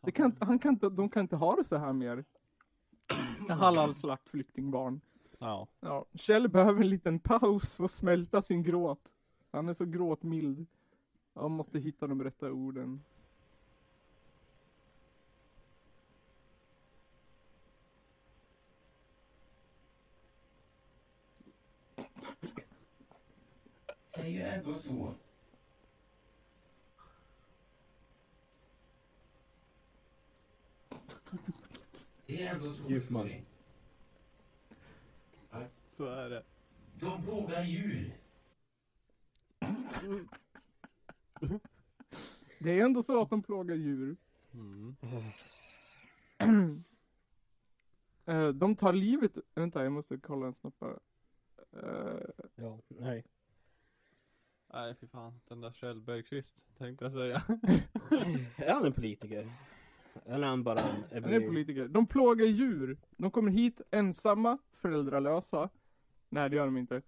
[0.00, 0.88] Det kan, han kan inte.
[0.88, 2.24] De kan inte ha det så här mer.
[3.48, 5.00] Halalslakt flyktingbarn.
[5.38, 5.68] Ja.
[5.80, 9.12] Ja, Kjell behöver en liten paus för att smälta sin gråt.
[9.50, 10.66] Han är så gråtmild.
[11.34, 13.00] Jag måste hitta de rätta orden.
[24.12, 25.14] Är ju ändå så.
[32.26, 32.90] Det är ändå så.
[32.90, 33.30] Djupman.
[35.96, 36.42] Så är det.
[37.00, 38.18] De plågar djur.
[42.58, 44.16] Det är ändå så att de plågar djur.
[44.54, 44.96] Mm.
[48.24, 50.98] Eh, de tar livet, vänta jag måste kolla en snabb bara.
[51.72, 52.20] Eh,
[52.54, 53.24] Ja, nej.
[54.72, 57.42] Nej fy fan, den där Kjell Bergqvist tänkte jag säga.
[58.56, 59.48] Är han en politiker?
[60.26, 60.80] Eller är han bara
[61.10, 61.24] en...
[61.24, 61.88] Han är politiker.
[61.88, 62.98] De plågar djur.
[63.16, 65.68] De kommer hit ensamma, föräldralösa.
[66.28, 67.02] Nej det gör de inte.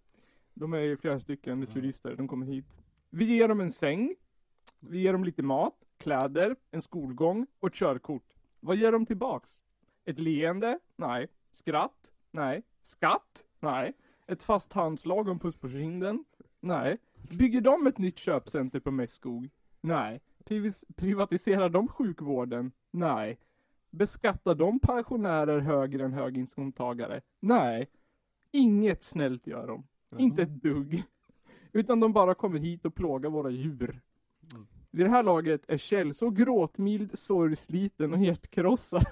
[0.55, 1.67] De är ju flera stycken Mm.
[1.67, 2.67] turister, de kommer hit.
[3.11, 4.15] Vi ger dem en säng.
[4.81, 8.35] Vi ger dem lite mat, kläder, en skolgång och ett körkort.
[8.61, 9.63] Vad ger de tillbaks?
[10.05, 10.79] Ett leende?
[10.97, 11.29] Nej.
[11.51, 12.13] Skratt?
[12.31, 12.63] Nej.
[12.83, 13.45] Skatt?
[13.61, 13.93] Nej.
[14.27, 16.25] Ett fast handslag och en puss på kinden?
[16.61, 16.99] Nej.
[17.31, 19.51] Bygger de ett nytt köpcenter på Mässkog?
[19.81, 20.21] Nej.
[20.97, 22.73] Privatiserar de sjukvården?
[22.91, 23.39] Nej.
[23.91, 27.21] Beskattar de pensionärer högre än höginkomsttagare?
[27.41, 27.91] Nej.
[28.53, 29.87] Inget snällt gör de.
[30.19, 31.03] Inte ett dugg.
[31.73, 34.01] Utan de bara kommer hit och plågar våra djur.
[34.55, 34.67] Mm.
[34.91, 39.07] Vid det här laget är Kjell så gråtmild, sorgsliten och hjärtkrossad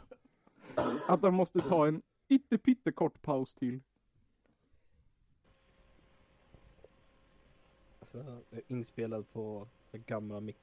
[1.08, 3.80] att han måste ta en ytterpytte kort paus till.
[8.14, 10.56] Alltså, inspelad på så gamla mik-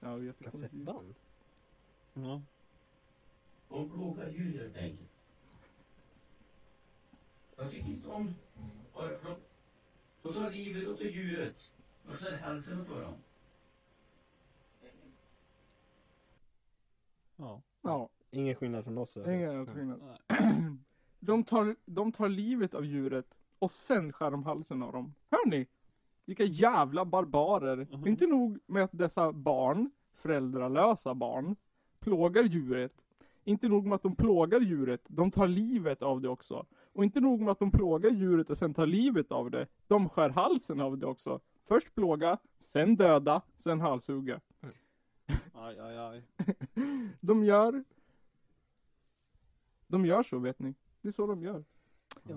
[0.00, 1.14] Ja, kassettband.
[2.14, 2.42] Ja.
[3.68, 5.10] De plågar djur helt enkelt.
[7.56, 8.34] Jag tycker inte om
[8.94, 9.36] bara för
[10.22, 11.70] de, tar livet åt djuret
[12.08, 13.14] och skär halsen på dem.
[17.36, 17.62] Ja.
[17.82, 19.32] Ja, Ingen skillnad från oss alltså.
[19.32, 20.18] ingen skillnad.
[21.20, 25.14] De tar, de tar livet av djuret och sen skär de halsen av dem.
[25.30, 25.66] Hör ni?
[26.28, 27.86] Vilka jävla barbarer.
[27.90, 28.06] Mhm.
[28.06, 31.56] Inte nog med att dessa barn, föräldralösa barn,
[32.00, 32.92] plågar djuret.
[33.44, 36.66] Inte nog med att de plågar djuret, de tar livet av det också.
[36.92, 40.08] Och inte nog med att de plågar djuret och sen tar livet av det, de
[40.08, 41.40] skär halsen av det också.
[41.64, 44.40] Först plåga, sen döda, sen halshugga.
[45.52, 46.22] Aj, aj, aj.
[47.20, 47.84] De gör...
[49.86, 50.74] De gör så vet ni.
[51.00, 51.64] Det är så de gör.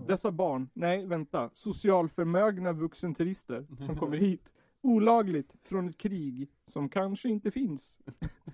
[0.08, 7.30] Dessa barn, nej vänta, socialförmögna vuxenturister som kommer hit olagligt från ett krig som kanske
[7.30, 7.99] inte finns.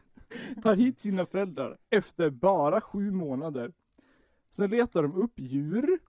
[0.63, 3.73] Tar hit sina föräldrar efter bara sju månader.
[4.49, 5.99] Sen letar de upp djur,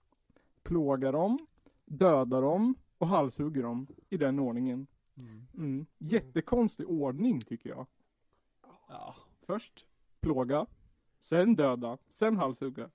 [0.63, 1.39] plågar dem,
[1.85, 4.87] dödar dem och halshugger dem i den ordningen.
[5.17, 5.47] Mm.
[5.57, 5.85] Mm.
[5.97, 7.87] Jättekonstig ordning tycker jag.
[8.87, 9.15] Ja.
[9.45, 9.85] Först
[10.21, 10.65] plåga,
[11.19, 12.89] sen döda, sen halshugga.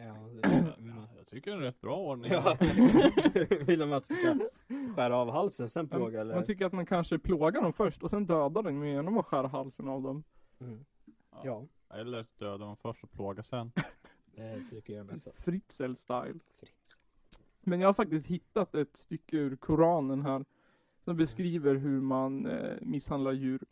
[0.00, 1.08] Ja, det, ja.
[1.16, 2.32] Jag tycker det är en rätt bra ordning.
[2.32, 2.56] ja.
[3.66, 4.38] Vill de att du ska
[4.96, 6.34] skära av halsen sen plåga eller?
[6.34, 9.48] Man tycker att man kanske plågar dem först och sen dödar dem genom att skära
[9.48, 10.24] halsen av dem.
[10.60, 10.84] Mm.
[11.42, 13.72] Ja, Eller så dödar man först och plågar sen.
[14.34, 15.28] det tycker jag är bäst.
[15.34, 16.40] Fritzl-style.
[16.60, 17.00] Fritz.
[17.60, 20.44] Men jag har faktiskt hittat ett stycke ur Koranen här.
[21.04, 23.62] Som beskriver hur man eh, misshandlar djur.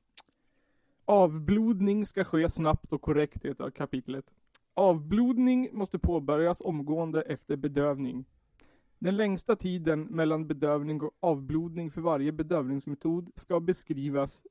[1.05, 4.25] Avblodning ska ske snabbt och korrekt heter kapitlet.
[4.75, 8.25] Avblodning måste påbörjas omgående efter bedövning.
[8.99, 14.43] Den längsta tiden mellan bedövning och avblodning för varje bedövningsmetod ska beskrivas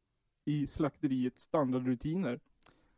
[0.45, 2.39] i slakteriets standardrutiner.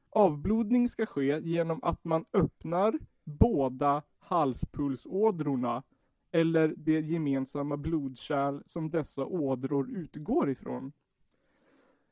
[0.09, 5.83] Avblodning ska ske genom att man öppnar båda halspulsådrorna
[6.31, 10.91] eller det gemensamma blodkärl som dessa ådror utgår ifrån.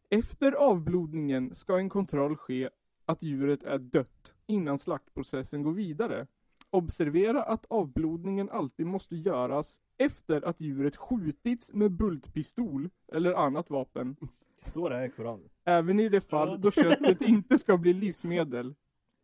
[0.09, 2.69] Efter avblodningen ska en kontroll ske
[3.11, 6.27] att djuret är dött innan slaktprocessen går vidare.
[6.69, 14.15] Observera att avblodningen alltid måste göras efter att djuret skjutits med bultpistol eller annat vapen.
[14.57, 15.49] Står det här i Koranen?
[15.65, 18.75] Även i det fall då köttet inte ska bli livsmedel.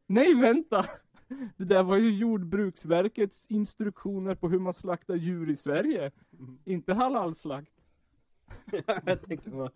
[0.07, 0.85] Nej, vänta!
[1.57, 6.11] Det där var ju Jordbruksverkets instruktioner på hur man slaktar djur i Sverige.
[6.65, 7.71] Inte halalslakt.
[9.05, 9.69] jag tänkte på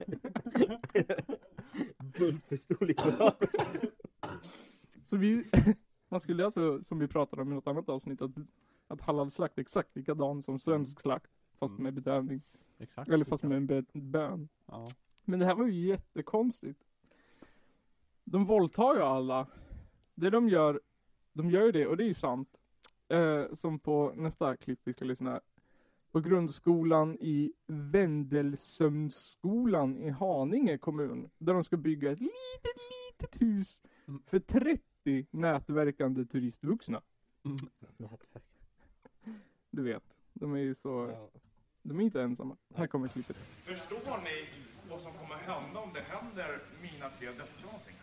[2.17, 3.91] Bultpistol i Koranen.
[5.03, 5.49] Så vi,
[6.09, 8.31] man skulle alltså, som vi pratade om i något annat avsnitt, att,
[8.87, 11.31] att halalslakt är exakt likadan som svensk slakt.
[11.59, 11.83] Fast Mm.
[11.83, 12.41] med bedövning.
[12.79, 13.09] Exakt.
[13.09, 14.49] Eller fast med en bön.
[14.65, 14.85] Ja.
[15.25, 16.79] Men det här var ju jättekonstigt.
[18.23, 19.47] De våldtar ju alla.
[20.15, 20.81] Det de gör,
[21.33, 22.57] de gör ju det och det är ju sant.
[23.07, 25.41] Eh, som på nästa klipp vi ska lyssna.
[26.11, 31.29] På grundskolan i Vendelsömsskolan i Haninge kommun.
[31.37, 32.77] Där de ska bygga ett litet,
[33.11, 34.21] litet hus Mm.
[34.27, 37.01] för 30 nätverkande turistvuxna.
[37.97, 38.43] Nätverk.
[39.69, 41.29] Du vet, de är ju så, Ja.
[41.83, 42.57] de är inte ensamma.
[42.75, 43.37] Här kommer klippet.
[43.45, 44.45] Förstår ni
[44.89, 47.95] vad som kommer hända om det händer mina tre döttrar någonting?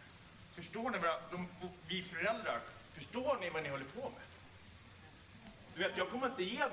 [0.50, 1.46] Förstår ni vad de,
[1.88, 2.60] vi föräldrar,
[2.92, 4.22] förstår ni vad ni håller på med?
[5.74, 6.70] Du vet, jag kommer inte ge mig.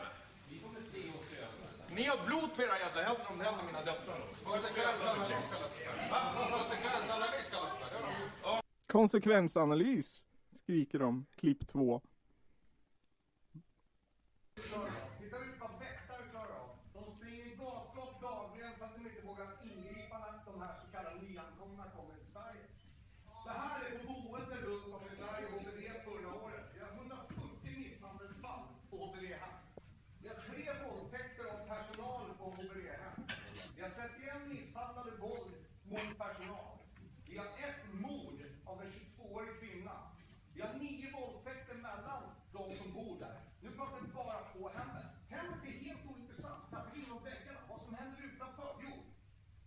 [1.95, 4.17] Ni har blod på era jävla händer om det händer mina döttrar.
[4.43, 6.58] Konsekvensanalys kallas det för.
[6.58, 7.89] Konsekvensanalys kallas det för.
[7.91, 8.65] Det har de gjort.
[8.88, 12.01] Konsekvensanalys, skriker de, klipp två.
[15.19, 16.69] Titta ut vad väktare klarar av.
[16.93, 21.21] De springer gatlopp dagligen för att de inte vågar ingripa när de här så kallade
[21.21, 22.65] nyankomna kommer till Sverige.
[23.45, 26.65] Det här är på boenden runt om i Sverige, HVB förra året.
[26.73, 29.55] Vi har 140 misshandelsfall på HVB-hem.
[30.21, 33.15] Vi har tre våldtäkter av personal på HVB-hem.
[33.75, 35.53] Vi har 31 misshandlade våld
[35.84, 36.77] mot personal.
[37.29, 39.97] Vi har ett mord av en 22-årig kvinna.
[40.53, 42.21] Vi har nio våldtäkter mellan
[42.53, 43.38] de som bor där.
[43.62, 45.05] Nu pratar vi bara på hemmet.
[45.29, 46.63] Hemmet är helt ointressant.
[46.71, 47.60] Därför inom väggarna.
[47.69, 48.71] Vad som händer utanför?
[48.84, 48.93] Jo,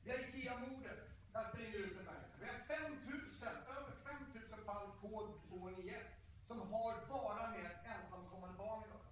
[0.02, 1.00] vi har IKEA-mordet.
[1.32, 2.36] Där springer ut en människa.
[2.40, 3.20] Vi har 5 000,
[3.76, 4.16] över 5
[4.50, 6.06] 000 fall kod 291
[6.46, 9.08] som har bara med ensamkommande barn att göra.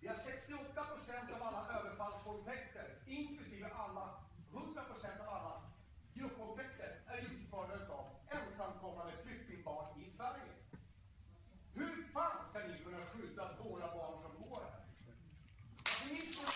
[0.00, 4.06] Vi har 68 procent av alla överfallsvåldtäkter, inklusive alla,
[4.52, 5.62] 100 procent av alla
[6.14, 10.52] gruppvåldtäkter är utförda av ensamkommande flyktingbarn i Sverige.
[11.74, 14.80] Hur fan ska ni kunna skydda våra barn som går här?
[14.80, 16.48] Alltså, ni står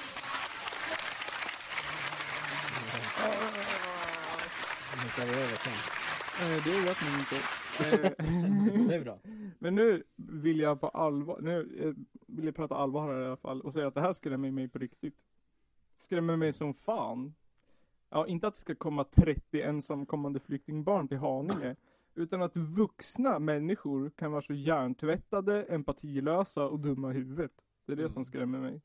[5.22, 5.72] Tar vi över sen.
[6.40, 7.36] Eh, det vet man inte.
[7.80, 9.18] Eh, Det är bra.
[9.58, 11.92] Men nu vill jag på allvar, nu eh,
[12.26, 14.68] vill jag prata allvar här i alla fall och säga att det här skrämmer mig
[14.68, 15.14] på riktigt.
[15.98, 17.34] Skrämmer mig som fan.
[18.10, 21.76] Ja, inte att det ska komma 30 ensamkommande flyktingbarn till Haninge.
[22.14, 27.52] Utan att vuxna människor kan vara så hjärntvättade, empatilösa och dumma i huvudet.
[27.86, 28.80] Det är det som skrämmer mig.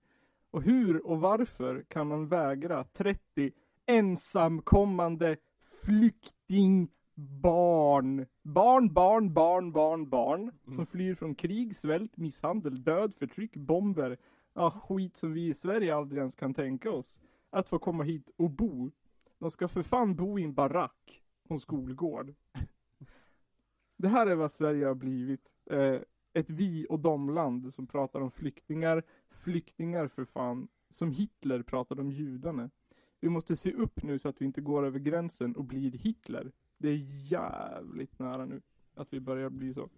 [0.52, 3.52] Och hur och varför kan man vägra 30
[3.86, 5.38] ensamkommande
[5.86, 14.18] flyktingbarn, barn, barn, barn, barn, barn, som flyr från krig, svält, misshandel, död, förtryck, bomber,
[14.54, 18.30] ja, skit som vi i Sverige aldrig ens kan tänka oss, att få komma hit
[18.36, 18.92] och bo.
[19.40, 22.34] De ska för fan bo i en barack på en skolgård.
[23.98, 25.42] Det här är vad Sverige har blivit.
[25.70, 26.02] Eh,
[26.34, 32.12] ett vi och dom-land som pratar om flyktingar, flyktingar för fan, som Hitler pratade om
[32.12, 32.70] judarna.
[33.20, 36.52] Vi måste se upp nu så att vi inte går över gränsen och blir Hitler.
[36.78, 37.02] Det är
[37.32, 38.62] jävligt nära nu
[38.94, 39.90] att vi börjar bli så.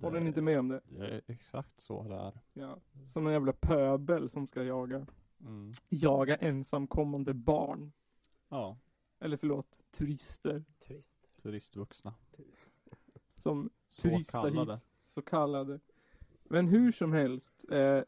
[0.00, 0.80] Håller ni inte med om det?
[0.88, 2.40] Det är exakt så det är.
[2.52, 2.78] Ja.
[3.06, 5.06] Som en jävla pöbel som ska jaga,
[5.40, 5.72] Mm.
[5.88, 7.92] jaga ensamkommande barn.
[8.48, 8.78] Ja,
[9.18, 10.64] Eller förlåt, turister.
[10.78, 11.18] Trist.
[11.42, 12.14] turistvuxna.
[13.36, 14.74] Som Så Turistar kallade.
[14.74, 14.84] hit.
[15.06, 15.80] så kallade.
[16.44, 17.64] Men hur som helst.
[17.70, 18.02] Eh,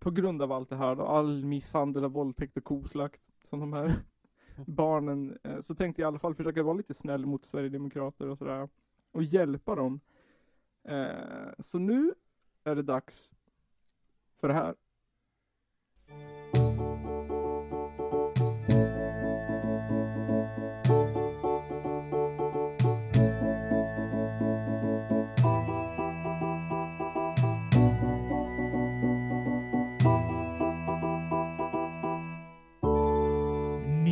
[0.00, 3.72] på grund av allt det här då, all misshandel och våldtäkt och koslakt som de
[3.72, 3.94] här
[4.66, 8.38] barnen, eh, så tänkte jag i alla fall försöka vara lite snäll mot Sverigedemokrater och
[8.38, 8.68] sådär.
[9.12, 10.00] Och hjälpa dem.
[10.84, 12.14] Eh, så nu
[12.64, 13.34] är det dags
[14.40, 14.74] för det här.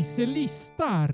[0.08, 1.12] Nisse listar.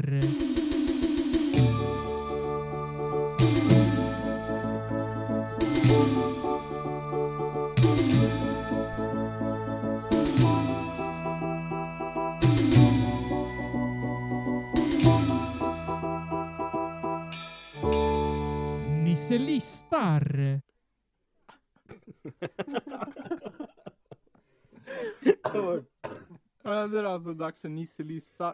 [19.02, 20.62] Nisse listar.
[26.66, 28.52] Ja, det är alltså dags för Nisse-listar.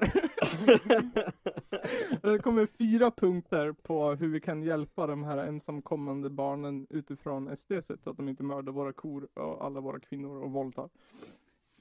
[2.22, 8.02] det kommer fyra punkter på hur vi kan hjälpa de här ensamkommande barnen utifrån SD-sätt
[8.02, 10.88] så att de inte mördar våra kor och alla våra kvinnor och våldtar.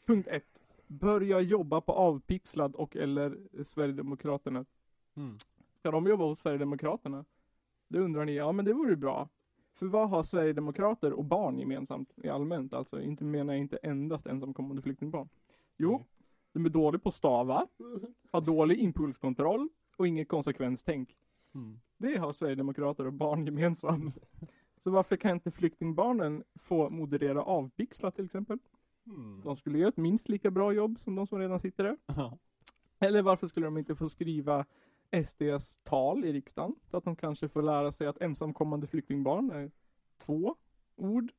[0.05, 0.63] Punkt ett.
[0.87, 4.65] Börja jobba på avpixlad och eller Sverigedemokraterna.
[5.15, 5.37] Mm.
[5.79, 7.25] Ska de jobba hos Sverigedemokraterna?
[7.87, 9.29] Det undrar ni, ja men det vore bra.
[9.73, 12.73] För vad har Sverigedemokrater och barn gemensamt i allmänt?
[12.73, 15.29] Alltså inte menar jag inte endast ensamkommande flyktingbarn.
[15.77, 16.03] Jo, Mm.
[16.53, 17.67] De är dåliga på att stava,
[18.31, 21.17] har dålig impulskontroll och inget konsekvenstänk.
[21.55, 21.79] Mm.
[21.97, 24.17] Det har Sverigedemokrater och barn gemensamt.
[24.77, 28.59] Så varför kan inte flyktingbarnen få moderera avpixlat till exempel?
[29.05, 29.41] Hmm.
[29.43, 31.97] De skulle göra ett minst lika bra jobb som de som redan sitter där.
[32.05, 32.37] Ja.
[32.99, 34.65] Eller varför skulle de inte få skriva
[35.25, 36.75] SDs tal i riksdagen?
[36.91, 39.71] Så att de kanske får lära sig att ensamkommande flyktingbarn är
[40.17, 40.55] två
[40.95, 41.31] ord.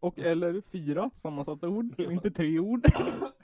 [0.00, 2.86] Och eller fyra sammansatta ord, och inte tre ord.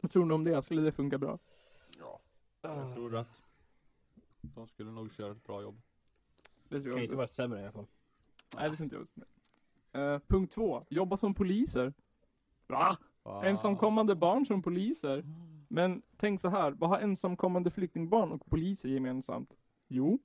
[0.00, 0.62] Vad tror ni om det?
[0.62, 1.38] Skulle det funka bra?
[1.98, 2.20] ja.
[2.62, 3.40] Jag tror att
[4.40, 5.80] de skulle nog göra ett bra jobb.
[6.68, 7.16] Det tror Kan jag inte också.
[7.16, 7.86] vara sämre i alla fall.
[8.56, 10.14] Nej, det tror inte jag.
[10.14, 10.84] Uh, punkt två.
[10.88, 11.92] Jobba som poliser.
[12.66, 12.96] Va?
[13.22, 13.44] Wow.
[13.44, 15.24] Ensamkommande barn som poliser.
[15.68, 19.56] Men tänk så här, vad har ensamkommande flyktingbarn och poliser gemensamt?
[19.88, 20.18] Jo,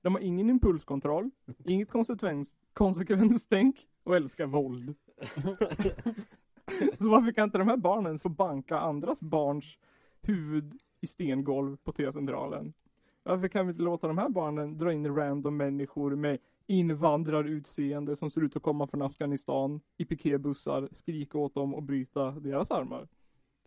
[0.00, 1.30] de har ingen impulskontroll,
[1.64, 4.94] inget konsekvens, konsekvenstänk och älskar våld.
[6.98, 9.78] så varför kan inte de här barnen få banka andras barns
[10.22, 12.72] huvud i stengolv på T-centralen?
[13.22, 18.30] Varför kan vi inte låta de här barnen dra in random människor med invandrarutseende som
[18.30, 23.08] ser ut att komma från Afghanistan i piketbussar, skrika åt dem och bryta deras armar?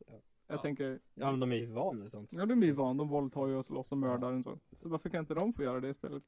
[0.07, 0.61] Jag Ja.
[0.61, 2.33] tänker, Ja men de är ju vana vid sånt.
[2.33, 2.97] Ja, de är ju van.
[2.97, 4.59] De våldtar ju och slåss och mördar och så.
[4.71, 6.23] Så varför kan inte de få göra det istället?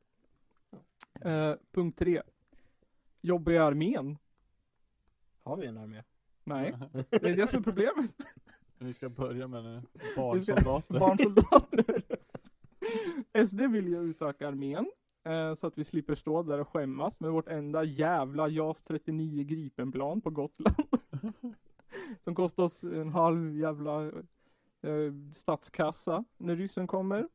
[1.21, 2.21] Eh, punkt tre.
[3.21, 4.17] Jobba i armén?
[5.43, 6.03] Har vi en armé?
[6.47, 6.75] Nej,
[7.09, 8.11] det är det som är problemet.
[8.79, 9.81] Vi ska börja med
[10.15, 10.99] barnsoldater.
[10.99, 12.01] Barnsoldater.
[13.45, 14.91] SD vill ju utöka armén.
[15.25, 19.43] eh, Så att vi slipper stå där och skämmas med vårt enda jävla JAS 39
[19.43, 20.75] Gripenplan på Gotland.
[22.23, 24.11] Som kostar oss en halv jävla eh,
[25.33, 27.27] statskassa när ryssen kommer.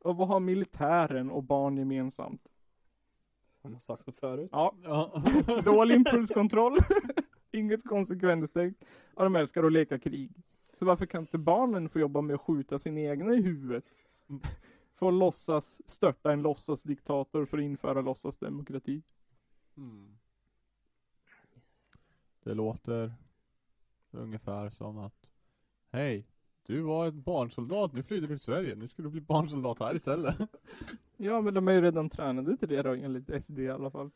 [0.00, 2.48] Och vad har militären och barn gemensamt?
[3.62, 4.48] Samma sak som förut.
[4.52, 5.22] Ja, Ja.
[5.64, 6.76] dålig impulskontroll.
[7.54, 8.76] Inget konsekvenstänk.
[9.14, 10.30] Och de älskar att leka krig.
[10.72, 13.84] Så varför kan inte barnen få jobba med att skjuta sin egna i huvudet?
[14.94, 19.02] Få låtsas störta en låtsasdiktator för att införa låtsasdemokrati.
[19.76, 20.18] Hmm.
[22.42, 23.14] Det låter
[24.10, 25.28] ungefär som att
[25.90, 26.26] Hej,
[26.62, 29.96] du var en barnsoldat, nu flyr du till Sverige, nu ska du bli barnsoldat här
[29.96, 30.36] istället.
[31.16, 34.10] Ja, men de är ju redan tränade till det då, enligt SD i alla fall.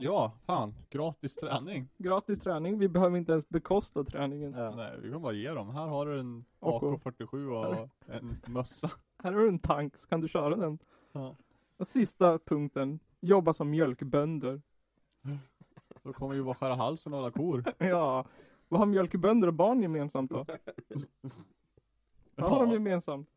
[0.00, 1.88] Ja, fan, gratis träning.
[1.98, 4.52] Gratis träning, vi behöver inte ens bekosta träningen.
[4.52, 4.74] Ja.
[4.76, 5.70] Nej, vi kan bara ge dem.
[5.70, 8.90] Här har du en Och- AK47 och en mössa.
[9.22, 10.78] Här har du en tank, så kan du köra den.
[11.12, 11.36] Ja.
[11.76, 14.62] Och sista punkten, jobba som mjölkbönder.
[16.02, 17.64] Då kommer vi bara skära halsen av alla kor.
[17.78, 18.24] Ja,
[18.68, 20.46] vad har mjölkbönder och barn gemensamt då?
[22.34, 23.28] Vad har de gemensamt?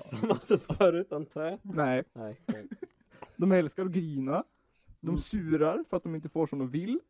[0.00, 1.58] Samma som förut antar jag.
[1.62, 2.36] Nej, Nej.
[3.36, 4.44] de älskar att grina.
[5.02, 7.00] De surar för att de inte får som de vill.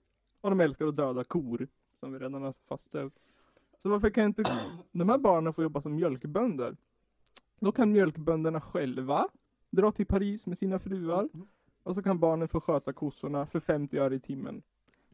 [0.40, 1.68] Och de älskar att döda kor.
[2.00, 3.14] Som vi redan har fastställt.
[3.78, 4.44] Så varför kan inte
[4.92, 6.76] de här barnen få jobba som mjölkbönder?
[7.60, 9.28] Då kan mjölkbönderna själva
[9.70, 11.28] dra till Paris med sina fruar.
[11.82, 14.62] Och så kan barnen få sköta kossorna för 50 öre i timmen.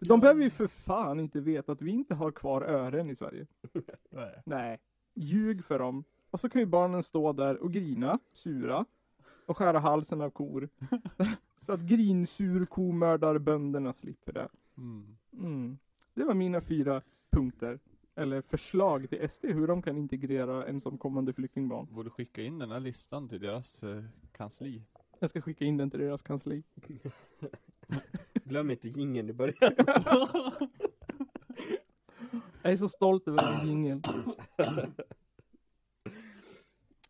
[0.01, 3.47] De behöver ju för fan inte veta att vi inte har kvar ören i Sverige.
[4.11, 4.43] Nej.
[4.45, 4.79] Nej.
[5.14, 6.05] Ljug för dem.
[6.31, 8.85] Och så kan ju barnen stå där och grina, sura.
[9.49, 10.69] Och skära halsen av kor.
[11.59, 14.49] så att grinsurkomördarbönderna slipper det.
[14.77, 15.17] Mm.
[15.33, 15.79] Mm.
[16.15, 17.79] Det var mina fyra punkter.
[18.15, 21.87] Eller förslag till SD hur de kan integrera ensamkommande flyktingbarn.
[21.91, 24.83] Borde skicka in den här listan till deras eh, kansli.
[25.19, 26.63] Jag ska skicka in den till deras kansli.
[28.45, 29.55] Glöm inte jingeln i början.
[32.63, 34.03] Jag är så stolt över den jingeln.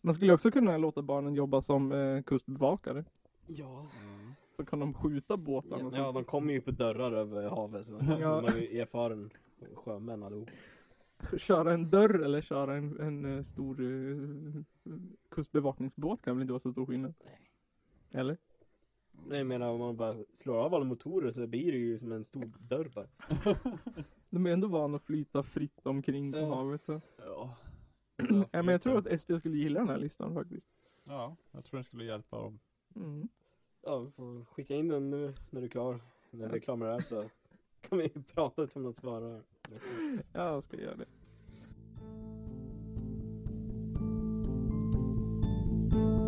[0.00, 3.04] Man skulle också kunna låta barnen jobba som eh, kustbevakare.
[3.46, 3.86] Ja.
[4.56, 5.76] Så kan de skjuta båtarna.
[5.86, 6.14] och Ja, sånt.
[6.14, 8.40] de kommer ju på dörrar över havet så Ja.
[8.40, 9.30] de är ju erfaren
[9.74, 10.48] sjömän allihop.
[11.36, 14.62] Köra en dörr eller köra en, en eh, stor eh,
[15.30, 17.14] kustbevakningsbåt kan väl inte vara så stor skillnad?
[18.10, 18.36] Eller?
[19.26, 22.12] Nej, Jag menar om man bara slår av alla motorer så blir det ju som
[22.12, 23.06] en stor dörr bara.
[24.30, 26.54] De är ändå vana att flyta fritt omkring på Ja.
[26.54, 26.80] havet.
[26.82, 27.00] Så.
[27.26, 27.54] Ja.
[28.28, 30.68] Ja, men jag tror att SD skulle gilla den här listan faktiskt.
[31.08, 32.58] Ja, jag tror den skulle hjälpa dem.
[32.96, 33.28] Mm.
[33.82, 36.00] Ja, vi får skicka in den nu när du är klar.
[36.30, 37.24] När vi är klara med det här så
[37.80, 39.42] kan vi prata utan att svara.
[40.32, 41.06] Ja, jag ska göra det.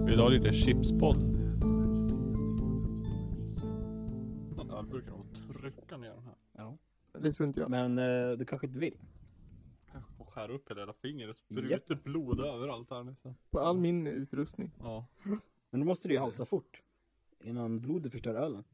[0.07, 1.16] Vill du ha lite chipspodd?
[4.68, 5.26] Ja, du brukar nog
[5.61, 6.34] trycka ner den här.
[6.53, 6.76] Ja.
[7.12, 7.70] Det tror inte jag.
[7.70, 8.98] Men eh, du kanske inte vill?
[10.41, 11.26] Skära upp hela finger.
[11.26, 13.16] Det sprutar blod överallt här nu.
[13.22, 13.34] Så.
[13.51, 14.70] På all min utrustning.
[14.78, 15.07] Ja.
[15.70, 16.82] Men då måste du ju halsa fort.
[17.41, 18.64] Innan blodet förstör ölen.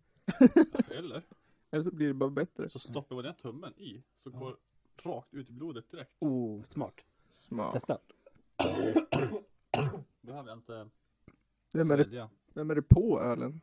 [0.90, 1.22] Eller
[1.70, 2.68] Eller så blir det bara bättre.
[2.68, 4.02] så stoppar vi den tummen i.
[4.16, 4.56] Så går
[5.02, 6.12] rakt ut i blodet direkt.
[6.18, 6.94] Oh, smart.
[7.28, 7.72] Smart.
[7.72, 7.98] Testa.
[10.20, 10.88] Behöver jag inte
[11.72, 13.60] Vem är, det, vem är det på ölen?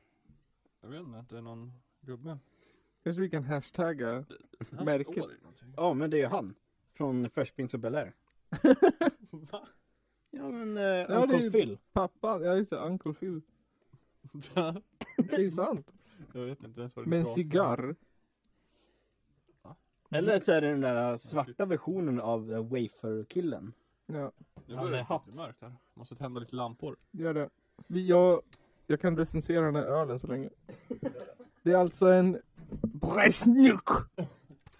[0.81, 2.37] Jag vet inte, det är någon gubbe.
[3.03, 4.25] Kanske vi kan hashtagga
[4.69, 5.25] märket.
[5.75, 6.55] Ja, men det är ju han.
[6.93, 8.13] Från Fresh Prince of Bel-Air.
[10.35, 11.77] Ja, men uh, Ja, Uncle det är- Phil.
[11.93, 13.41] Pappa, ja just det, Uncle Phil.
[15.17, 15.93] Det är sant.
[16.33, 17.95] Jag vet inte ens vad du Med en cigarr.
[20.09, 23.73] Eller så är det den där svarta versionen av Wafer-killen.
[24.05, 24.31] Ja,
[24.65, 25.35] Nu Han börjar är det hatt.
[25.35, 25.73] mörkt här.
[25.93, 26.95] Måste tända lite lampor.
[27.11, 27.49] gör det.
[27.87, 28.41] Vi, jag,
[28.87, 30.49] jag kan recensera den här ölen så länge.
[31.63, 32.41] Det är alltså en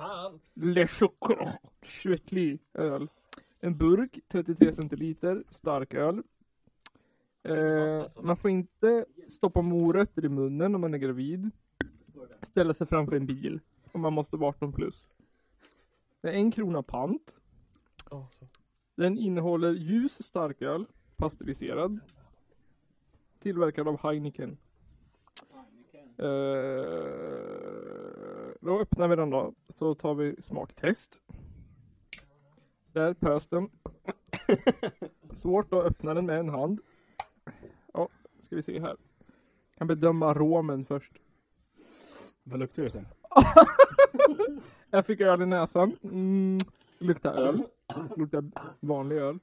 [0.03, 3.09] Brezhnyk Le Chocolat Svetli öl.
[3.59, 6.23] En burk, 33 centiliter, stark öl.
[7.43, 11.51] Eh, man får inte stoppa morötter i munnen om man är gravid.
[12.41, 13.59] Ställa sig framför en bil
[13.91, 15.07] om man måste vara 18 plus.
[16.21, 17.35] Det är en krona pant.
[18.95, 20.85] Den innehåller ljus starköl,
[21.15, 21.99] pasteuriserad.
[23.39, 24.57] Tillverkad av Heineken.
[26.17, 26.27] Eh,
[28.65, 29.53] då öppnar vi den då.
[29.69, 31.23] Så tar vi smaktest.
[32.91, 33.69] Där pös den.
[35.33, 36.79] Svårt att öppna den med en hand.
[37.93, 38.09] Ja,
[38.41, 38.97] ska vi se här.
[39.77, 41.13] Kan bedöma aromen först.
[42.43, 43.07] Vad luktar det sen?
[44.89, 45.95] Jag fick öl i näsan.
[46.03, 46.57] Mm,
[46.99, 47.63] luktar öl.
[48.17, 48.43] Luktar
[48.79, 49.39] vanlig öl.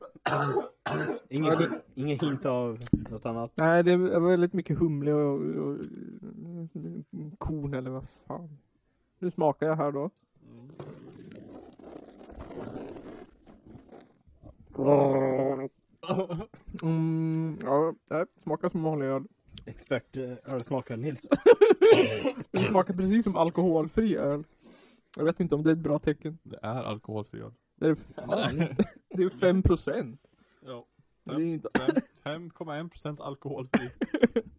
[1.29, 1.55] Ingen,
[1.95, 2.79] ingen hint av
[3.11, 3.53] något annat?
[3.57, 8.59] Nej, det var väldigt mycket humle och, och, och korn eller vad fan.
[9.23, 10.11] Nu smakar jag här då.
[16.83, 19.25] Mm, ja, det smakar som vanlig öl.
[19.67, 21.29] Expert uh, ölsmakare Nils.
[22.51, 24.45] Det smakar precis som alkoholfri öl.
[25.17, 26.39] Jag vet inte om det är ett bra tecken.
[26.43, 27.53] Det är alkoholfri öl.
[27.77, 28.85] Det är fan inte.
[29.09, 30.21] Det är 5 procent.
[30.65, 30.87] Ja.
[31.25, 31.69] Det är inte...
[32.25, 33.91] Fem- 5,1% alkoholfri.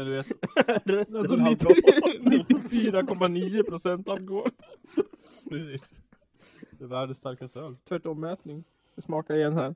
[0.00, 0.26] Men du vet,
[0.84, 1.74] Resten Alltså alkohol.
[2.20, 4.48] 94,9 procent alkohol.
[5.50, 5.92] precis.
[6.70, 7.76] Det är världens starkaste öl.
[7.88, 8.64] Tvärtom mätning.
[8.96, 9.74] Det smakar igen här.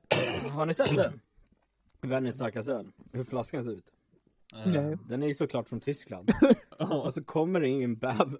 [0.49, 1.21] Har ni sett den?
[2.01, 2.87] Världens starkaste öl.
[3.11, 3.93] Hur flaskan ser ut.
[4.65, 4.97] Nej.
[5.09, 6.31] Den är ju såklart från Tyskland.
[7.03, 8.37] Och så kommer det ingen bäver.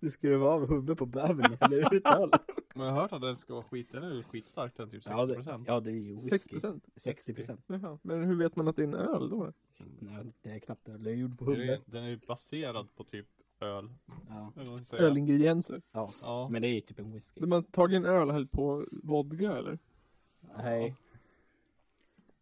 [0.00, 2.30] Det skulle vara av huvudet på bävern eller ut öl.
[2.74, 5.10] Men jag har hört att den ska vara skit, den är skitstark den typ 60%.
[5.10, 6.50] Ja, det, ja, det är ju 6 whisky.
[6.50, 6.86] procent.
[6.96, 7.64] 60 procent.
[7.66, 7.98] Jaha.
[8.02, 9.52] Men hur vet man att det är en öl då?
[9.98, 11.02] Nej, det är knappt öl.
[11.02, 11.82] Det är gjord på Den är, huvudet.
[11.86, 13.26] den är ju baserad på typ
[13.60, 13.90] öl.
[14.28, 14.52] Ja.
[14.92, 15.82] Ölingredienser.
[15.92, 16.08] ja.
[16.22, 16.48] Ja.
[16.50, 17.40] Men det är ju typ en whisky.
[17.40, 19.78] De har tagit en öl och hällt på vodka eller?
[20.56, 20.94] Nej.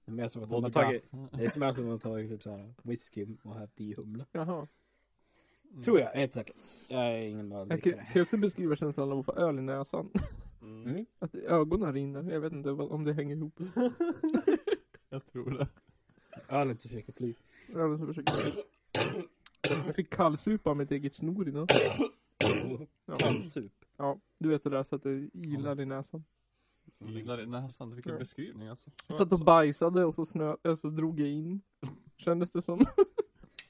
[0.04, 2.30] Det är mer som att de har tagit, det är som att de har tagit
[2.30, 4.24] typ såhär whisky och haft i humle.
[4.32, 4.68] Jaha.
[5.84, 6.54] Tror jag, jag är inte säker.
[6.88, 7.94] Jag är ingen Jag kan, öldrickare.
[7.94, 10.10] kan jag också beskriva känslan av att få öl i näsan.
[10.62, 11.06] Mm.
[11.18, 12.30] Att ögonen rinner.
[12.32, 13.60] Jag vet inte vad, om det hänger ihop.
[15.10, 15.68] Jag tror det.
[16.48, 17.34] Ölen som försöker fly.
[17.74, 18.34] Ölen som försöker.
[19.86, 21.68] Jag fick kallsupa av mitt eget snor idag.
[23.06, 23.16] Ja.
[23.18, 23.72] Kallsup.
[23.96, 26.24] ja, du vet det där så att det ilar i näsan.
[27.04, 28.18] Gillar i näsan, vilken Ja.
[28.18, 28.90] beskrivning alltså.
[29.06, 31.60] Jag satt och bajsade och så, snö, så drog jag in.
[32.16, 32.80] Kändes det som.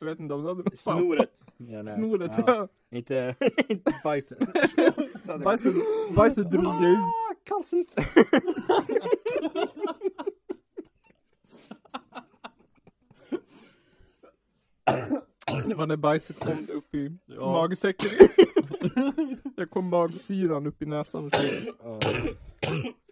[0.01, 1.07] Jag vet inte om det hade något samband.
[1.07, 1.44] Snoret.
[1.57, 1.84] Ja.
[1.86, 2.44] Snoret, Ja.
[2.46, 2.68] ja.
[2.96, 3.34] Inte,
[3.68, 4.38] inte bajset.
[5.44, 5.74] Bajset,
[6.16, 6.98] bajset drog jag ut.
[6.98, 7.88] Ah, Kallsup.
[15.68, 17.53] Det var när bajset kom upp i Ja.
[17.53, 18.11] magsäcken.
[19.57, 21.30] jag kom magsyran upp i näsan.
[21.82, 22.01] Ja.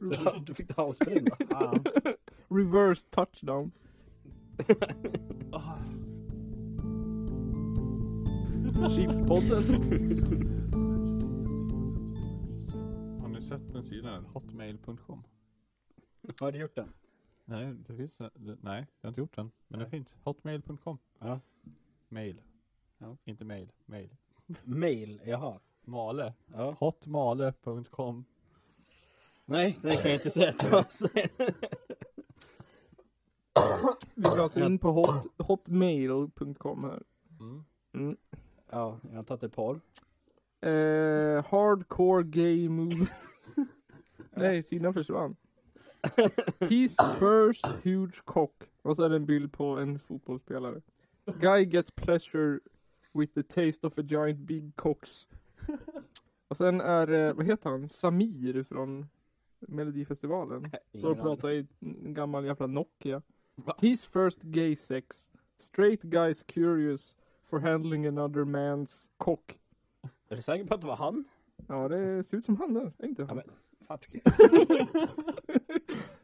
[0.01, 0.16] Du-
[0.47, 1.84] Du fick ta avsprängd Fan.
[2.49, 3.70] Reverse touchdown.
[8.87, 9.62] Chipspodden.
[13.20, 14.24] Har ni sett den sidan?
[14.24, 15.22] Hotmail.com?
[16.41, 16.93] Har du gjort den?
[17.45, 19.51] Nej, det finns det, Nej, jag har inte gjort den.
[19.68, 20.16] Men det finns.
[20.24, 20.99] Hotmail.com.
[21.18, 21.41] Ja.
[22.09, 22.41] Mail.
[22.99, 23.16] Ja.
[23.24, 23.72] Inte mail.
[23.87, 24.16] Mail.
[24.64, 25.59] Mail, jaha.
[25.85, 26.35] Male.
[26.53, 26.76] Ja.
[26.81, 28.24] Hotmale.com.
[29.45, 30.85] Nej, det kan jag inte säga att jag.
[34.14, 37.03] Vi går alltså in på hot, hotmail.com här.
[37.41, 37.64] Mm.
[37.93, 38.16] Mm.
[38.71, 39.81] Ja, jag har tagit ett par.
[40.61, 43.07] Eh, hardcore gay move.
[44.31, 45.37] Nej, sidan försvann.
[46.59, 48.62] His first huge cock.
[48.83, 50.81] Och så är det en bild på en fotbollsspelare.
[51.41, 52.61] Guy gets pleasure
[53.12, 55.29] with the taste of a giant big cocks.
[56.49, 59.07] Och sen är, eh, vad heter han, Samir från
[59.61, 60.71] Melodifestivalen.
[60.95, 63.23] Står och pratar i en gammal jävla Nokia.
[63.79, 65.31] His first gay sex.
[65.59, 67.16] Straight guys curious
[67.51, 69.59] for handling another man's cock.
[70.29, 71.25] Är du säker på att det var han?
[71.67, 72.93] Ja, det ser ut som han där.
[72.99, 73.37] Är inte Ja, han?
[73.37, 73.45] men,
[73.87, 74.23] fan, tycker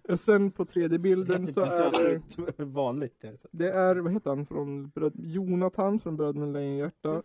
[0.12, 3.24] Och sen på tredje bilden så så är det, vanligt.
[3.50, 7.22] det är, vad heter han från bröd, Jonathan från Bröderna Lejonhjärta.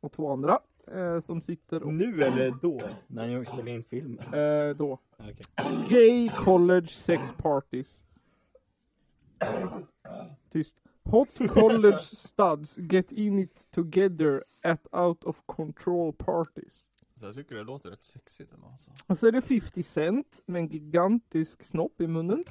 [0.00, 0.58] och två andra
[0.92, 1.94] eh, som sitter och...
[1.94, 2.80] Nu eller då?
[3.06, 4.34] När jag spelade in filmen?
[4.34, 4.98] Eh, då.
[5.18, 5.34] Okej.
[5.88, 8.04] Gay college sex parties.
[10.50, 10.82] Tyst.
[11.10, 16.88] Hot college studs get in it together at out of control parties.
[17.20, 18.90] Så jag tycker det låter rätt sexigt ändå alltså.
[19.06, 22.44] Och så är det 50 cent med en gigantisk snopp i munnen.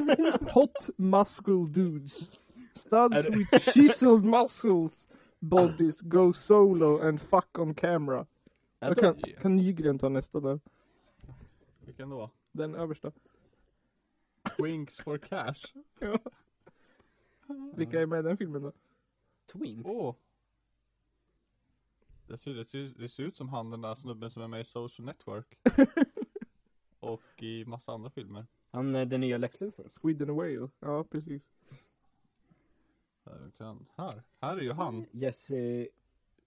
[0.52, 2.30] Hot muscle dudes.
[2.74, 5.08] Studs with chiseled muscles
[5.38, 8.26] bodies go solo and fuck on camera.
[8.78, 10.60] Jag kan, kan Nygren ta nästa där?
[11.80, 12.30] Vilken då?
[12.52, 13.12] Den översta.
[14.58, 15.74] Winks for cash?
[15.98, 16.18] Ja.
[17.76, 18.72] Vilka är med i den filmen då?
[19.52, 19.90] Twinks?
[19.92, 20.14] Åh!
[22.26, 24.60] Det ser, det, ser, det ser ut som han den där snubben som är med
[24.60, 25.58] i Social Network.
[27.00, 28.46] Och i massa andra filmer.
[28.70, 29.88] Han är den nya Lex Luthor.
[29.88, 30.68] Squid and a Whale.
[30.80, 31.42] Ja, precis.
[33.24, 35.06] Där kan, här, här är ju han.
[35.12, 35.88] Jesse...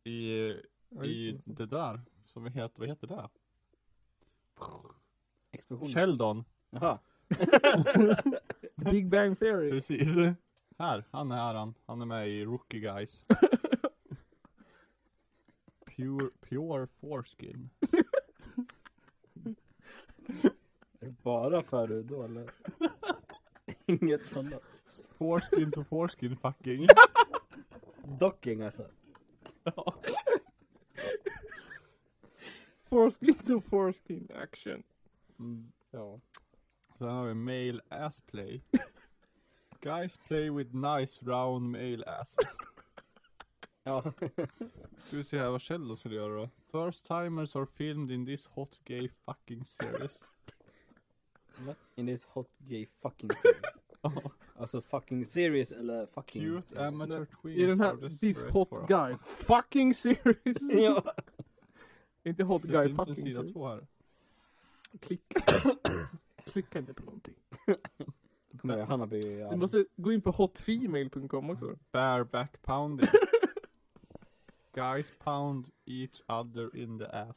[0.03, 0.53] I,
[0.89, 1.53] Ja, i just det.
[1.53, 2.01] det där.
[2.25, 3.29] Som heter, vad heter det?
[5.51, 5.89] Explosion.
[5.89, 6.43] Sheldon.
[6.69, 6.99] Jaha.
[8.75, 9.71] Big Bang Theory.
[9.71, 10.15] Precis.
[10.79, 11.73] Här, han är han.
[11.85, 13.25] Han är med i Rookie Guys.
[15.85, 17.69] Pure, pure foreskin.
[20.99, 22.51] Är det bara för då eller?
[23.85, 24.63] Inget annat.
[25.17, 26.87] Foreskin to foreskin fucking.
[28.19, 28.85] Docking alltså.
[32.83, 34.83] Foreskin to foreskin action.
[35.91, 36.19] Ja.
[36.97, 38.63] Sen har vi male ass play.
[39.87, 42.37] Guys play with nice round male asses.
[43.83, 44.01] Ja.
[44.97, 46.49] Ska vi se här vad Sheldon skulle göra då.
[46.71, 50.27] First timers are filmed in this hot gay fucking series.
[51.95, 53.61] In this hot gay fucking series.
[54.59, 56.41] Alltså fucking series eller fucking...
[56.61, 60.73] Cute amateur tweens I den här This Hot Guy fucking series.
[60.73, 61.13] Ja.
[62.23, 63.53] Inte Hot Det Guy finns en fucking sida series.
[63.53, 63.87] två här.
[64.99, 65.41] Klicka.
[66.45, 67.35] Klicka inte på någonting.
[68.57, 69.19] Kommer Hanna bli
[69.51, 71.75] Du måste gå in på hotfemale.com också.
[71.91, 73.07] Bareback pounding.
[74.73, 77.35] Guys pound each other in the ass.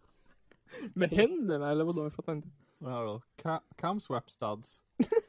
[0.94, 2.02] Med händerna eller vadå?
[2.02, 2.48] Jag fattar inte.
[2.80, 3.22] Här då?
[3.76, 4.80] Cum swap studs.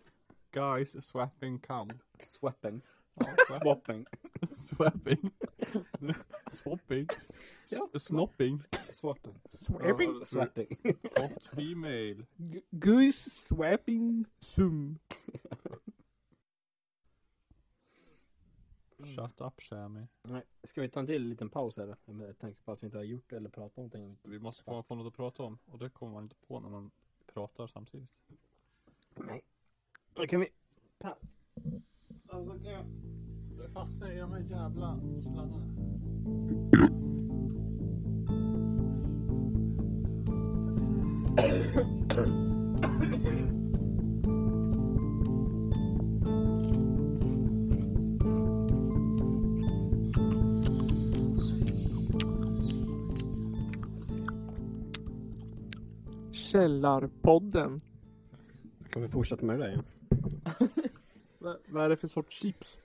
[0.52, 1.90] Guys swapping cum.
[2.20, 2.82] Swapping.
[3.16, 4.06] Ja, swap- Swapping.
[4.56, 5.32] Swapping.
[6.52, 7.08] Swapping.
[7.70, 7.90] Ja.
[8.00, 8.64] Snopping.
[8.90, 9.36] Swapping.
[9.50, 10.26] Swapping.
[10.26, 10.78] Swapping.
[11.18, 12.24] Hot female.
[12.72, 15.00] Guys swapping sum.
[19.04, 20.08] Shut up Shami.
[20.24, 21.96] Nej, ska vi ta en till liten paus eller?
[22.06, 24.18] Med tanke på att vi inte har gjort eller pratat någonting.
[24.24, 25.58] Vi måste komma på något att prata om.
[25.66, 26.92] Och det kommer man inte på när man
[27.26, 28.10] pratar samtidigt.
[29.16, 29.42] Nej.
[30.14, 30.48] Då kan vi...
[31.00, 31.40] Paus.
[32.28, 32.86] Alltså kan jag...
[33.58, 35.76] Det fastnar i de här jävla sladdarna.
[56.52, 57.80] Källarpodden.
[58.80, 59.84] Ska vi fortsätta med det där igen?
[61.40, 62.80] Va- Vad är det för sorts chips?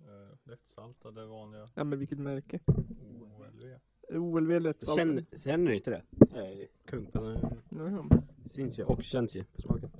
[0.00, 2.58] Uh, lättsaltade vanliga Ja men vilket märke?
[2.66, 3.78] OLV.
[4.10, 5.08] OLV lättsaltade.
[5.08, 6.02] Känner, känner ni inte det?
[6.32, 7.36] Nej, kung på.
[7.68, 8.04] Jaha.
[8.46, 9.90] Syns ju och känns ju på smaken.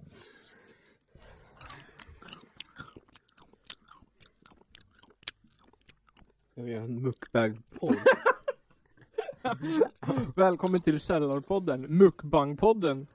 [6.53, 7.97] Ska vi göra en mukbang-podd?
[10.37, 13.07] Välkommen till Källarpodden, Mukbangpodden.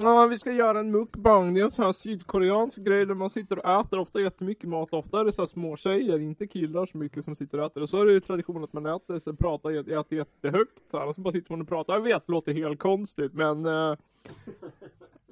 [0.00, 1.54] Ja, vi ska göra en mukbang.
[1.54, 4.92] Det är en sån här sydkoreansk grej där man sitter och äter ofta jättemycket mat.
[4.92, 7.82] Ofta är det så här små tjejer, inte killar så mycket som sitter och äter.
[7.82, 10.82] Och så är det ju tradition att man äter, så pratar, äter, jättehögt.
[10.90, 11.94] Så här, och så bara sitter man och pratar.
[11.94, 13.94] Jag vet, det låter helt konstigt men eh,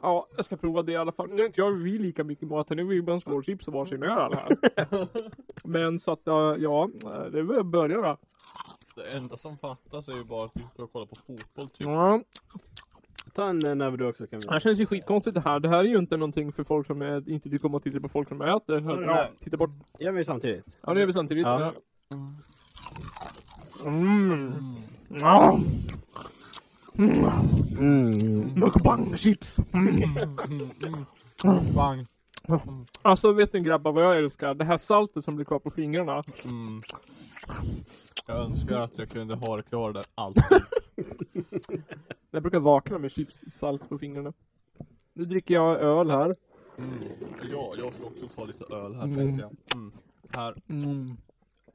[0.03, 1.29] Ja, jag ska prova det i alla fall.
[1.29, 2.76] Nu är inte jag vi lika mycket mat här.
[2.76, 4.49] Nu är vi bara en skål chips och varsin öl här.
[5.64, 6.22] Men så att,
[6.59, 6.89] ja,
[7.33, 8.16] det börjar då.
[8.99, 11.86] Det enda som fattas är ju bara att vi ska kolla på fotboll typ.
[11.86, 12.20] Ja,
[13.34, 14.46] Ta en eh, näve du också kan vi.
[14.46, 15.61] Det här känns ju skitkonstigt det här.
[15.61, 18.01] Det här är ju inte någonting för folk som är, inte tycker om att titta
[18.01, 18.74] på folk som äter.
[18.80, 19.30] den Ja, här.
[19.40, 19.70] titta bort.
[19.99, 20.78] Gör vi samtidigt?
[20.86, 21.46] Ja, det gör vi samtidigt.
[21.46, 21.72] Ja.
[23.84, 24.74] Mm.
[25.09, 25.59] Ja.
[26.99, 28.55] Mm.
[28.55, 29.57] Mukbang chips.
[29.72, 30.03] Mm.
[31.76, 32.07] Bang.
[33.03, 34.55] Alltså vet ni grabbar vad jag älskar?
[34.55, 36.24] Det här saltet som blir kvar på fingrarna.
[38.29, 38.41] Mm.
[38.41, 40.45] Jag önskar att jag kunde ha det kvar där alltid.
[42.31, 44.33] Jag brukar vakna med chips salt på fingrarna.
[45.12, 46.37] Nu dricker jag öl här.
[47.53, 49.16] Ja, jag ska också ta lite öl här Mm.
[49.16, 49.57] tänkte jag.
[49.81, 49.93] Mm.
[50.37, 51.16] Här, Mm.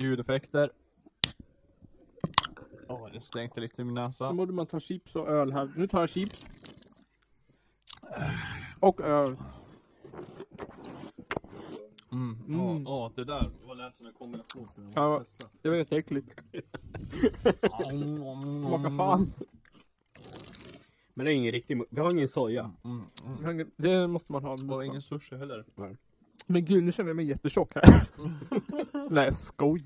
[0.04, 0.70] ljudeffekter.
[2.88, 4.34] Åh, det stänkte lite i min näsa.
[4.34, 5.74] borde man ta chips och öl här.
[5.76, 6.48] Nu tar jag chips.
[8.80, 9.38] Och öl.
[12.14, 12.38] Mm.
[12.48, 12.84] Mm.
[12.84, 14.68] Ja, det där var lät som en kombination.
[14.96, 15.24] Ja,
[15.62, 16.28] det var jätteäckligt.
[18.62, 19.34] Smakar fan.
[21.14, 22.72] Men det är ingen riktig, vi har ingen soja.
[22.84, 23.02] Mm.
[23.44, 23.72] Mm.
[23.76, 24.76] Det måste man ha.
[24.76, 25.66] Och ingen sushi heller.
[26.48, 28.08] Men gud, nu känner jag mig jättetjock här.
[29.10, 29.84] Nej, skoj.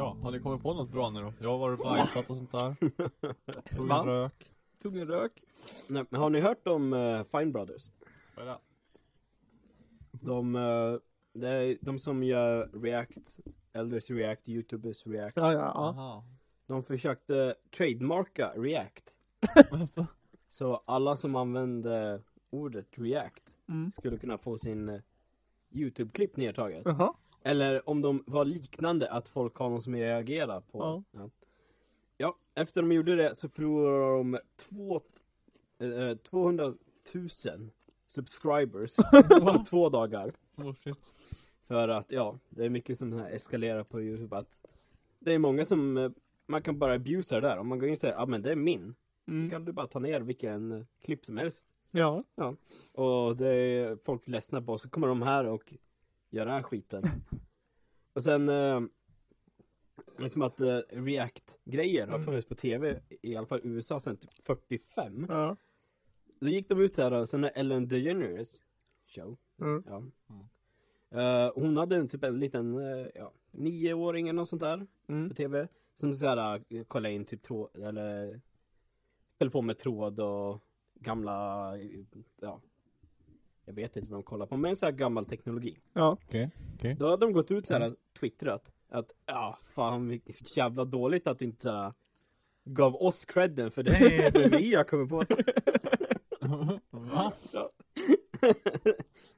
[0.00, 1.32] Ja, har ni kommit på något bra nu då?
[1.40, 2.74] Jag har varit bajsat och sånt där.
[3.76, 4.00] Tog Va?
[4.00, 4.52] en rök.
[4.82, 5.42] Tog en rök.
[5.88, 7.90] Nej, men har ni hört om uh, Fine Brothers?
[8.36, 8.58] Vad är det?
[10.12, 10.94] De, eh,
[11.32, 13.40] det är de som gör React,
[13.72, 15.36] Elders React, Youtubers React.
[15.36, 15.64] Ja, ja, ja.
[15.74, 16.24] Aha.
[16.66, 19.18] De försökte trademarka React.
[19.70, 20.06] Alltså.
[20.48, 23.90] Så alla som använde ordet React Mm.
[23.90, 25.00] skulle kunna få sin eh,
[25.70, 26.82] Youtube-klipp nedtaget.
[26.84, 27.14] Jaha.
[27.42, 30.78] Eller om de var liknande, att folk har någon som reagerar på.
[30.78, 31.02] Ja.
[31.12, 31.30] Ja.
[32.16, 35.00] ja, efter de gjorde det så förlorade de två,
[36.10, 36.74] eh, 200
[37.14, 37.28] 000
[38.06, 38.96] subscribers
[39.28, 40.32] på två dagar.
[40.56, 40.74] Oh.
[41.68, 44.60] För att, ja, det är mycket som här eskalerar på Youtube att
[45.18, 46.10] det är många som, eh,
[46.46, 47.58] man kan bara abusa det där.
[47.58, 48.94] Om man går in och säger, ja men det är min.
[49.24, 49.50] Så Mm.
[49.50, 51.66] kan du bara ta ner vilken eh, klipp som helst.
[51.90, 52.24] Ja.
[52.94, 55.74] Och det är folk ledsna på, så kommer de här och
[56.30, 57.02] gör den här skiten.
[58.14, 58.80] och sen, eh,
[60.18, 64.00] det är som att eh, React-grejer har funnits på tv, i alla fall i USA
[64.00, 65.26] sedan typ 45.
[65.28, 65.56] Ja.
[66.40, 68.62] Då gick de ut så här, och sen är Ellen DeGeneres
[69.06, 69.36] show.
[69.60, 69.82] Mm.
[69.86, 70.02] Ja.
[71.20, 75.28] Eh, hon hade en typ en liten, eh, ja, nioåring eller något sånt där Mm.
[75.28, 75.68] på tv.
[75.94, 78.40] Som såhär, uh, kolla in typ tråd, eller
[79.38, 80.60] telefon med tråd och
[80.94, 81.72] gamla,
[82.40, 82.60] ja.
[83.70, 85.78] Jag vet inte vad de kollar på, men så här gammal teknologi.
[85.92, 86.16] Ja.
[86.26, 86.96] Okej, okej.
[86.98, 91.44] Då hade de gått ut såhär, twittrat att, ja, fan vilket jävla dåligt att du
[91.44, 91.92] inte såhär
[92.64, 95.24] gav oss credden för det är det vi har kommit på.
[96.90, 97.32] Va?
[97.52, 97.70] Ja.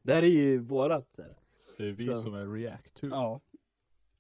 [0.02, 1.08] det här är ju vårat.
[1.16, 1.36] Så här.
[1.78, 2.22] Det är vi Så.
[2.22, 3.06] som är react to.
[3.10, 3.40] Ja.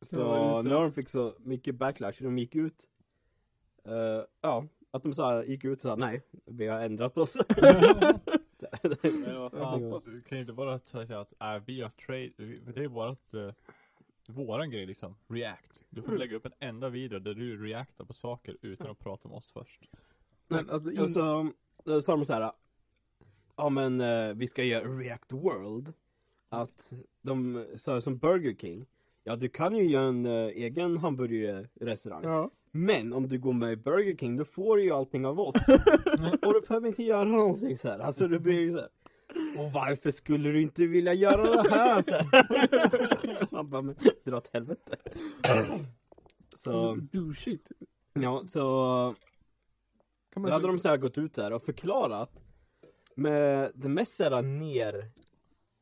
[0.00, 0.68] Så Ja, det.
[0.68, 2.84] när de fick så mycket backlash, de gick ut
[3.84, 7.36] eh, Ja, att de sa, gick ut och sa nej, vi har ändrat oss
[9.02, 9.40] Men
[9.90, 12.30] vad du kan ju inte bara säga att äh, vi har trade,
[12.74, 13.50] det är vårat, eh,
[14.26, 15.82] våran grej liksom, react.
[15.90, 19.28] Du får lägga upp en enda video där du reactar på saker utan att prata
[19.28, 19.88] om oss först.
[20.48, 21.00] Men alltså, in...
[21.00, 21.52] Och så
[21.84, 22.52] då sa de så här.
[23.56, 25.92] Ja men eh, vi ska göra React World
[26.48, 26.92] Att
[27.22, 28.86] de sa som Burger King
[29.24, 32.50] Ja du kan ju göra en eh, egen hamburgerrestaurang Ja.
[32.72, 35.54] Men om du går med i Burger King då får du ju allting av oss
[36.42, 37.98] Och du behöver inte göra någonting så här.
[37.98, 38.88] Alltså det blir ju så här.
[39.58, 42.02] Och varför skulle du inte vilja göra det här?
[42.02, 43.46] Så här.
[43.54, 43.94] Man bara, men
[44.24, 44.96] dra åt helvete
[46.56, 47.68] Så, Do shit.
[48.12, 48.60] ja så
[50.32, 52.44] Kan Då man hade de så här gått ut där och förklarat
[53.14, 55.10] med det mest såhär ner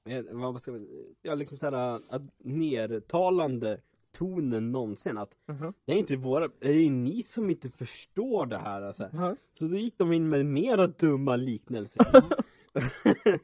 [0.09, 0.89] eh, vad ska man,
[1.23, 2.01] ja liksom såhär
[2.39, 3.81] nertalande
[4.13, 5.73] tonen någonsin att Mhm.
[5.85, 9.09] det är inte våra, det är ni som inte förstår det här alltså.
[9.13, 9.37] Ja.
[9.53, 12.05] Så då gick de in med mera dumma liknelser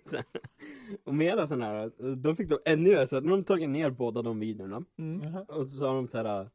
[0.04, 0.22] Så-
[1.04, 3.90] Och mera sådana här, då fick de ännu mer så att de har tagit ner
[3.90, 5.20] båda de videorna Mm.
[5.48, 6.50] och så sa de så här.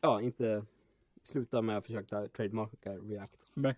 [0.00, 0.64] Ja, inte
[1.22, 3.46] sluta med att försöka trademarka React.
[3.54, 3.74] Nej.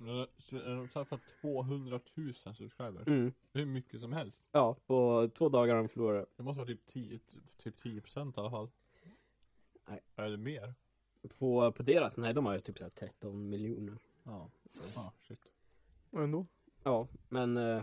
[0.00, 3.06] Är De fått 200 000 subscribers.
[3.06, 3.26] Mm.
[3.52, 4.38] Är hur mycket som helst.
[4.52, 6.28] Ja, på två dagar de förlorat.
[6.36, 7.18] Det måste vara typ 10,
[7.56, 8.70] typ 10 procent i alla fall.
[9.88, 10.00] Nej.
[10.16, 10.74] Eller mer.
[11.38, 13.98] På, på deras, nej de har ju typ så här 13 miljoner.
[14.22, 14.50] Ja.
[14.96, 15.52] Ah, shit.
[16.10, 16.46] Och ändå.
[16.82, 17.82] Ja, men eh,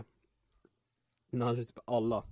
[1.40, 2.24] har typ alla.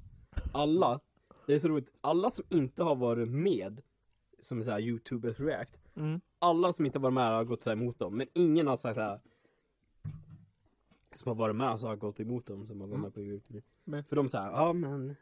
[0.52, 1.00] Alla,
[1.46, 3.80] det är så roligt, alla som inte har varit med
[4.38, 6.20] som så här Youtubers React, Mm.
[6.38, 8.76] alla som inte har varit med har gått så här emot dem, men ingen har
[8.76, 9.20] sagt så här
[11.16, 13.62] som har varit med så har gått emot dem som har varit med på Youtube.
[13.84, 15.16] Men- För de säger ja men,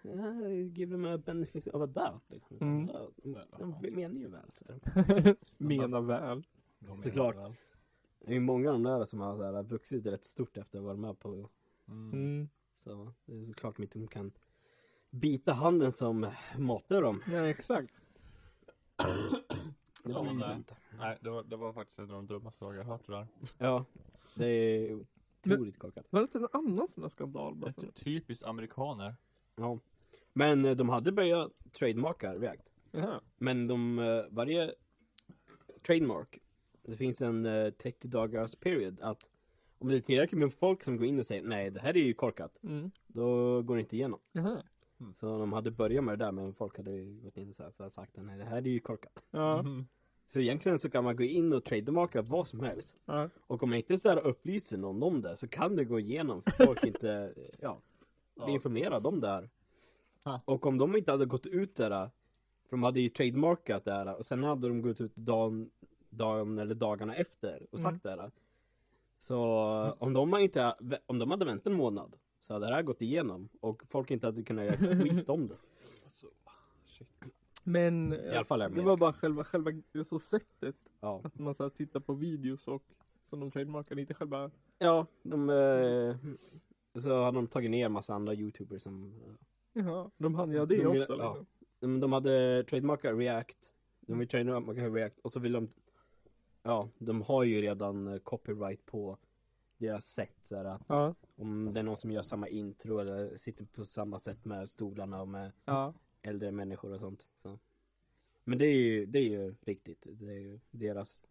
[0.75, 2.23] give them a benefit of a doubt.
[2.31, 2.57] Liksom.
[2.61, 2.89] Mm.
[2.93, 3.09] ja,
[3.59, 4.51] de, de menar ju väl.
[4.53, 4.65] Så.
[5.65, 6.43] Menar väl.
[6.79, 7.37] De menar Såklart.
[7.37, 7.55] väl.
[8.21, 10.79] Det är ju många av de där som har så här, vuxit rätt stort efter
[10.79, 11.49] att ha varit med på
[11.89, 12.13] Mm.
[12.13, 12.49] Mm.
[12.75, 14.33] Så det är såklart inte de kan
[15.11, 16.27] bita handen som
[16.59, 17.21] matar dem.
[17.33, 17.95] Ja, exakt.
[20.05, 20.57] Det Ja, var ju nej.
[20.99, 23.27] Nej, det var, det var faktiskt en av de dummaste saker jag hört det där.
[23.59, 23.85] Ja,
[24.35, 24.99] det är
[25.53, 26.07] otroligt korkat.
[26.11, 27.55] Var det inte en annan sån där skandal?
[27.55, 27.71] bara?
[27.71, 29.15] Ett typiskt amerikaner.
[29.57, 29.79] Ja.
[30.33, 32.71] Men eh, de hade börjat trademarka React.
[32.91, 33.21] Jaha.
[33.39, 34.75] Men de, eh, varje
[35.87, 36.39] trademark,
[36.83, 39.31] det finns en eh, 30 dagars period att
[39.79, 42.03] Om det är tillräckligt med folk som går in och säger nej det här är
[42.03, 42.61] ju korkat.
[42.63, 42.91] Mm.
[43.07, 44.21] Då går det inte igenom.
[44.33, 44.63] Jaha.
[45.15, 47.89] Så de hade börjat med det där men folk hade ju gått in och här
[47.89, 49.25] sagt nej det här är ju korkat.
[49.31, 49.63] Ja.
[49.63, 49.87] Mhm.
[50.27, 53.03] Så egentligen så kan man gå in och trademarka vad som helst.
[53.07, 53.29] Ja.
[53.47, 56.43] Och om man inte så här upplyser någon om det så kan det gå igenom
[56.43, 57.81] för folk inte, ja,
[58.35, 58.53] blir Ja.
[58.53, 59.51] informerade om det här.
[60.25, 60.41] Ha.
[60.45, 62.11] Och om de inte hade gått ut där,
[62.69, 65.71] för de hade ju trademarkat det här och sen hade de gått ut dagen,
[66.11, 68.31] dagen eller dagarna efter och sagt det här.
[69.19, 69.39] Så
[69.99, 70.75] om de inte,
[71.07, 74.27] om de hade väntat en månad så hade det här gått igenom och folk inte
[74.27, 75.57] hade kunnat göra skit om det.
[77.65, 79.71] Men I alla fall är det var bara själva, själva
[80.05, 80.77] så sättet.
[81.01, 82.83] Ja, Att man så tittar på videos och
[83.25, 86.17] som de trademarkade, inte själva ja de, eh,
[87.01, 89.35] så hade de tagit ner massa andra youtubers som eh,
[89.83, 91.37] Jaha, de hann göra det De också ja.
[91.37, 91.47] liksom.
[91.81, 95.69] de, de hade trademarkat React De vill trademarka React och så vill de
[96.63, 99.19] Ja, de har ju redan eh, copyright på
[99.79, 103.65] deras sätt så att Ja, Om det är någon som gör samma intro eller sitter
[103.65, 105.95] på samma sätt med stolarna och med ja.
[106.25, 107.59] Äldre människor och sånt så.
[108.45, 111.23] Men det är ju, det är ju riktigt Det är ju deras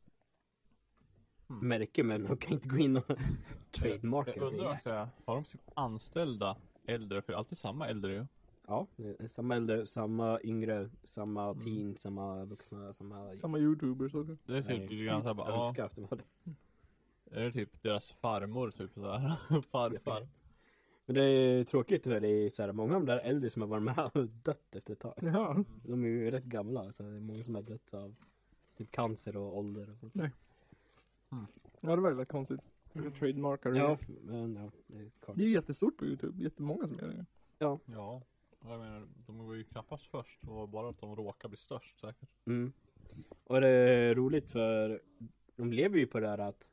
[1.49, 1.67] Mm.
[1.67, 3.03] märke men de kan inte gå in och
[3.71, 4.89] trademarka Jag undrar också,
[5.25, 7.21] har de typ anställda äldre?
[7.21, 8.25] För det är alltid samma äldre ju.
[8.67, 11.59] Ja, det är samma äldre, samma yngre, samma Mm.
[11.59, 14.37] teen, samma vuxna, samma Samma youtubers också.
[14.45, 16.23] Det är typ Nej, lite grann såhär bara, ja, önskar att det var det
[17.39, 19.35] är det typ deras farmor typ såhär?
[19.71, 20.27] Farfar.
[21.05, 23.61] Men det är tråkigt för det är så här, många av de där äldre som
[23.61, 25.13] har varit med har dött efter ett tag.
[25.21, 28.15] Ja, De är ju rätt gamla så det är många som har dött av
[28.77, 30.13] typ cancer och ålder och sånt.
[31.81, 32.61] ja det var väldigt konstigt.
[33.19, 33.77] Trademarkar det.
[33.77, 35.11] Ja, men ja, det är.
[35.35, 37.25] Det är ju jättestort på youtube, jättemånga som gör det.
[37.57, 37.79] Ja.
[38.65, 40.39] Jag menar, de var ju knappast först.
[40.41, 42.29] Det var bara att de råkade bli störst säkert.
[42.45, 42.73] Mm.
[43.43, 45.01] Och det är roligt för
[45.55, 46.71] de lever ju på det här att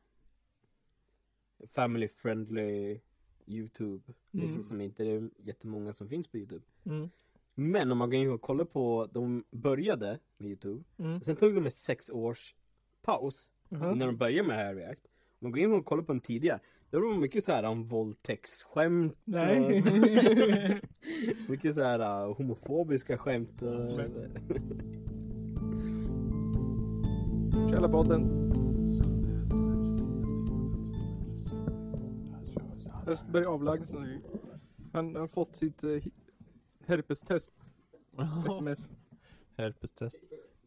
[1.72, 3.00] family friendly
[3.46, 4.02] Youtube.
[4.30, 4.62] Liksom Mm.
[4.62, 6.64] som inte är jättemånga som finns på Youtube.
[6.84, 7.10] Mm.
[7.54, 10.82] Men om man går in och kollar på, de började med Youtube.
[10.98, 11.20] Mm.
[11.20, 12.54] Sen tog de en sex års
[13.02, 13.52] paus.
[13.68, 13.94] Jaha.
[13.94, 15.04] När de började med det här React.
[15.06, 16.60] Om man går in och kollar på dem tidigare.
[16.90, 19.16] Då var det mycket så här om våldtäktsskämt.
[19.24, 19.60] Nej.
[19.60, 19.66] och
[21.50, 23.62] mycket så här uh, homofobiska skämt.
[23.62, 24.00] och-
[27.70, 28.49] Källarpodden.
[33.06, 34.20] Östberg sig.
[34.92, 36.02] Han har fått sitt eh,
[36.86, 37.52] herpestest.
[38.46, 38.90] Sms.
[39.56, 40.20] Herpestest.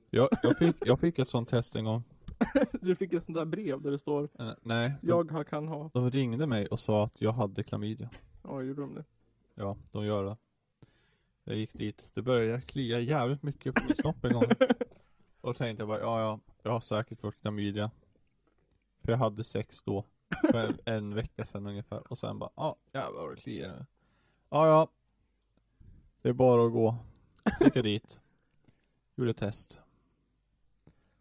[0.10, 2.04] Jag, jag, fick, jag fick ett sånt test en gång.
[2.82, 5.68] Du fick ett sånt där brev där det står Eh, nej, de, Jag har, kan
[5.68, 5.90] ha.
[5.94, 8.10] de ringde mig och sa att jag hade klamydia.
[8.44, 9.04] Ja, gjorde de det?
[9.56, 10.38] Ja, de gör det.
[11.44, 12.10] Jag gick dit.
[12.14, 14.44] Det började klia jävligt mycket på min snopp en gång.
[15.42, 17.92] Och då tänkte jag bara, ja ja, jag har säkert fått klamydia.
[19.04, 20.06] För jag hade sex då.
[20.52, 22.12] För en, en vecka sedan ungefär.
[22.12, 23.86] Och sen bara, ja jävlar vad det kliar nu.
[24.50, 24.88] Ja ja.
[26.22, 26.96] Det är bara att gå.
[27.58, 28.22] Så gick jag dit.
[29.16, 29.80] Gjorde test.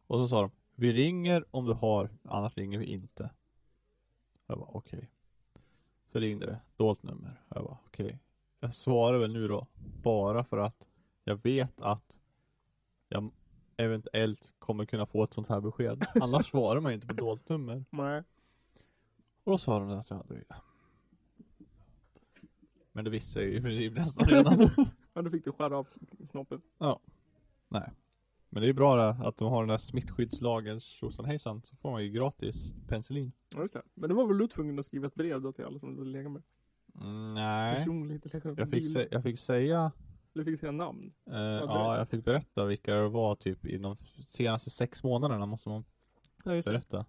[0.06, 3.30] Och så sa de, vi ringer om du har, annars ringer vi inte.
[4.46, 5.10] Jag bara, okej.
[6.06, 7.42] Så ringde det, dolt nummer.
[7.48, 8.18] Jag bara, okej.
[8.60, 9.66] Jag svarar väl nu då,
[10.02, 10.86] bara för att
[11.24, 12.18] jag vet att
[13.08, 13.30] jag
[13.76, 16.06] eventuellt kommer kunna få ett sånt här besked.
[16.20, 17.84] Annars svarar man ju inte på dolt nummer.
[17.90, 18.22] Nej.
[19.44, 20.44] Och då sa de att jag hade det.
[22.92, 24.58] Men det visste jag ju i princip nästan redan.
[25.14, 25.86] Ja, då fick du skära av
[26.24, 26.60] snoppen.
[27.68, 27.90] Nej.
[28.48, 31.62] Men det är bra det, att de har den där smittskyddslagens tjosan hejsan.
[31.64, 33.32] Så får man ju gratis penicillin.
[33.56, 33.82] Ja, just det.
[33.94, 36.04] Men det var väl du tvungen att skriva ett brev då till alla som du
[36.04, 36.42] legat med?
[37.00, 37.76] Mm, nej.
[37.76, 38.24] Personligt
[38.56, 39.92] Jag fick, sä- jag fick säga
[40.32, 41.12] Du fick säga namn.
[41.26, 43.96] Eh, ja, jag fick berätta vilka det var typ inom
[44.28, 45.84] senaste sex månaderna måste man
[46.44, 47.04] Ja, just det.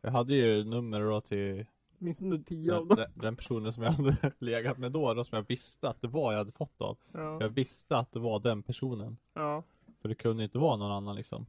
[0.00, 1.66] Jag hade ju nummer då till
[1.98, 3.06] Minns du tio av den, dem?
[3.14, 6.08] den, den personen som jag hade legat med då, då som jag visste att det
[6.08, 6.98] var jag hade fått av.
[7.12, 7.40] Ja.
[7.40, 9.16] Jag visste att det var den personen.
[9.34, 9.62] Ja.
[10.02, 11.46] För det kunde inte vara någon annan liksom.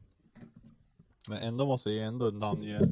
[1.28, 2.80] Men ändå måste jag ändå namnge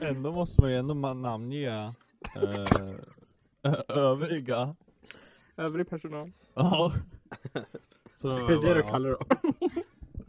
[0.00, 1.94] Ändå måste man ju ändå namnge
[2.36, 2.94] eh,
[3.88, 4.76] övriga
[5.56, 6.32] Övrig personal.
[6.54, 6.92] Ja.
[8.16, 9.26] Så då Det är det du kallar dem.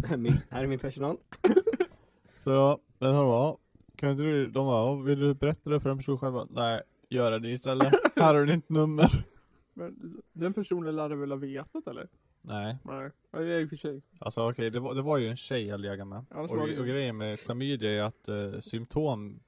[0.03, 1.17] Här, är min, här är min personal.
[2.39, 3.57] Så då, den här
[3.95, 6.33] kan inte du, de bara, "Ja, vill du berätta det för en person själv?
[6.49, 7.93] Nej, gör det istället.
[8.15, 9.25] här har du ditt nummer.
[9.73, 12.07] Men den personen lär väl ha vetat eller?
[12.41, 13.09] Nej, Nej.
[13.31, 14.01] Ja, det är i och för sig.
[14.19, 16.25] alltså okej, det, var, det var ju en tjej jag legade med.
[16.29, 19.39] Annars Och, och grejen med klamydia är att eh, symptom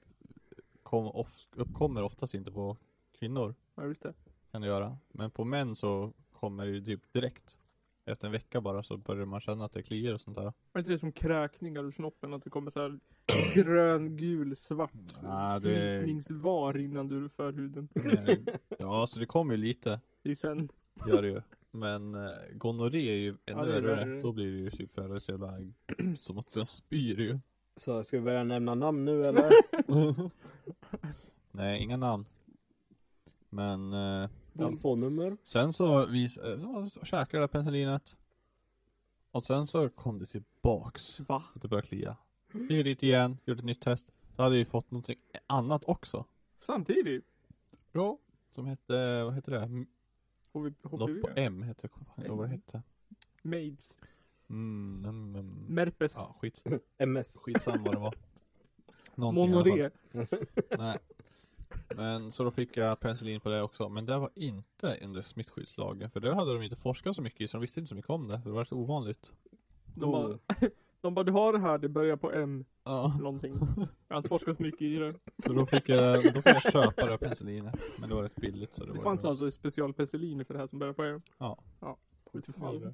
[0.83, 2.77] kom, of, uppkommer oftast inte på
[3.19, 3.55] kvinnor.
[3.75, 4.13] Ja, just det.
[4.51, 4.97] Kan det göra.
[5.11, 7.57] Men på män så kommer det ju typ direkt.
[8.05, 10.53] Efter en vecka bara så börjar man känna att det kliar och sånt där.
[10.73, 12.33] Är inte det som kräkningar ur snoppen?
[12.33, 12.99] Att det kommer så här
[13.53, 17.87] grön, gul, svart det- flytningsvar innan du för huden.
[17.93, 18.45] Nej.
[18.79, 20.69] Ja, alltså det kommer ju lite, Det är sen.
[21.07, 21.41] gör det ju.
[21.71, 24.21] Men eh, gonorré är ju ännu Ja, värre.
[24.21, 25.57] Då blir det ju typ så jävla
[26.17, 27.39] som att jag spyr ju.
[27.75, 29.51] Så ska vi börja nämna namn nu eller?
[31.51, 32.25] Nej, inga namn.
[33.49, 35.37] Men eh, Telefonnummer?
[35.43, 38.15] sen så vi eh, så käkade det penicillinet.
[39.31, 41.19] Och sen så kom det tillbaks.
[41.19, 41.43] Va?
[41.55, 42.17] Att det började klia.
[42.53, 44.11] Gick dit igen, gjorde ett nytt test.
[44.35, 46.25] Då hade vi fått någonting annat också.
[46.59, 47.25] Samtidigt?
[47.91, 48.17] Ja.
[48.51, 49.61] Som hette, vad heter det?
[49.63, 49.87] M-
[50.53, 51.21] HV, Något HPV?
[51.21, 52.29] på M hette det.
[52.29, 52.81] Vad det hette.
[53.41, 53.99] Maids?
[54.49, 55.65] Mm, mm, mm.
[55.69, 56.15] Merpes?
[56.17, 56.63] Ja, skit,
[56.97, 57.37] MS.
[57.41, 58.15] skitsamma vad det var.
[59.15, 59.89] Någonting Monoré?
[60.77, 60.97] Nej.
[61.95, 63.89] Men så då fick jag penicillin på det också.
[63.89, 66.09] Men det var inte under smittskyddslagen.
[66.09, 67.47] För det hade de inte forskat så mycket i.
[67.47, 68.41] Så de visste inte så mycket om det.
[68.43, 69.31] Det var rätt ovanligt.
[69.95, 70.37] De bara,
[71.01, 73.17] de bara, du har det här, det börjar på M, Ja.
[73.21, 73.57] någonting.
[74.07, 75.13] Jag har inte forskat mycket i det.
[75.45, 77.75] Så då fick jag, då fick jag köpa det penicillinet.
[77.99, 80.59] Men det var rätt billigt så det, Det var fanns ju- alltså specialpenicilliner för det
[80.59, 81.21] här som börjar på M.
[81.37, 81.57] Ja.
[81.79, 81.97] Ja.
[82.31, 82.93] Det.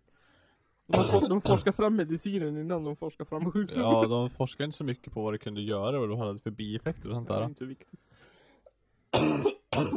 [0.87, 3.83] De, de forskar fram medicinen innan de forskar fram sjukdomen.
[3.85, 6.39] Ja, de forskade inte så mycket på vad det kunde göra och vad det hade
[6.39, 7.45] för bieffekter och sånt Det är där.
[7.45, 7.99] inte så viktigt.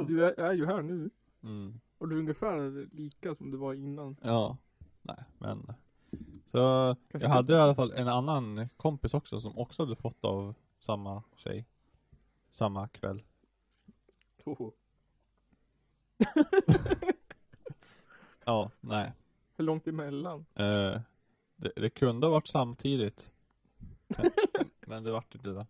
[0.07, 1.11] Du är, är ju här nu.
[1.43, 1.81] Mm.
[1.99, 4.17] Och du är ungefär lika som du var innan.
[4.23, 4.57] Ja.
[5.03, 5.73] Nej, men.
[6.45, 10.25] Så Kanske jag hade i alla fall en annan kompis också som också hade fått
[10.25, 11.67] av samma tjej.
[12.51, 13.23] Samma kväll.
[18.45, 19.13] Ja, nej.
[19.57, 20.47] Hur långt emellan?
[20.55, 21.01] Eh,
[21.57, 23.33] det, det kunde ha varit samtidigt.
[24.07, 24.31] Men,
[24.81, 25.67] men det vart inte det.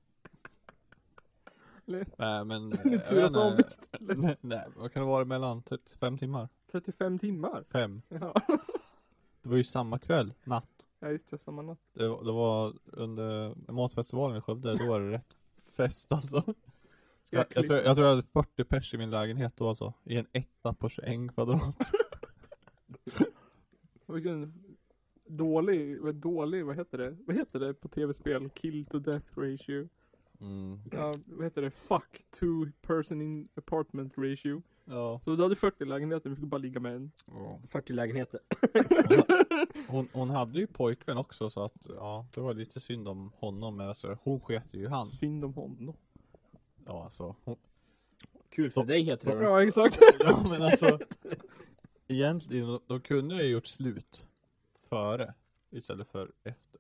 [2.18, 2.72] Nej men.
[2.84, 3.58] jag Turas om.
[4.00, 6.48] Nej, nej, vad kan det vara mellan 35 timmar?
[6.72, 7.64] 35 timmar?
[7.72, 8.02] Fem.
[8.08, 8.34] Ja.
[9.42, 10.86] Det var ju samma kväll, natt.
[11.00, 11.78] Ja just det, samma natt.
[11.94, 15.36] Det, var- det var under matfestivalen i Skövde, då var det rätt
[15.72, 16.42] fest alltså.
[17.24, 19.68] Ska Jag, jag, jag, tror, jag tror jag hade 40 pers i min lägenhet då
[19.68, 19.92] alltså.
[20.04, 21.76] I en etta på 21 kvadrat.
[24.06, 24.52] Vilken
[25.26, 27.16] dålig, dålig, vad heter det?
[27.26, 28.50] Vad heter det på tv-spel?
[28.50, 29.88] Kill to death ratio.
[30.44, 30.80] Mm.
[30.92, 31.70] Ja, vad heter det?
[31.70, 34.62] Fuck two person in apartment ratio.
[34.84, 35.20] Ja.
[35.24, 37.12] Så du hade 40 lägenheter, vi fick bara ligga med en.
[37.68, 38.40] 40 lägenheter.
[39.88, 43.76] Hon, hon hade ju pojkvän också så att, ja, det var lite synd om honom
[43.76, 45.06] men alltså, hon sket ju han.
[45.06, 45.96] Synd om honom.
[46.86, 47.56] Ja alltså, hon,
[48.48, 49.44] Kul för dig heter det.
[49.44, 49.98] Ja exakt.
[50.18, 50.98] ja men alltså
[52.08, 54.26] Egentligen, de, de kunde ju gjort slut
[54.88, 55.34] Före
[55.70, 56.73] Istället för efter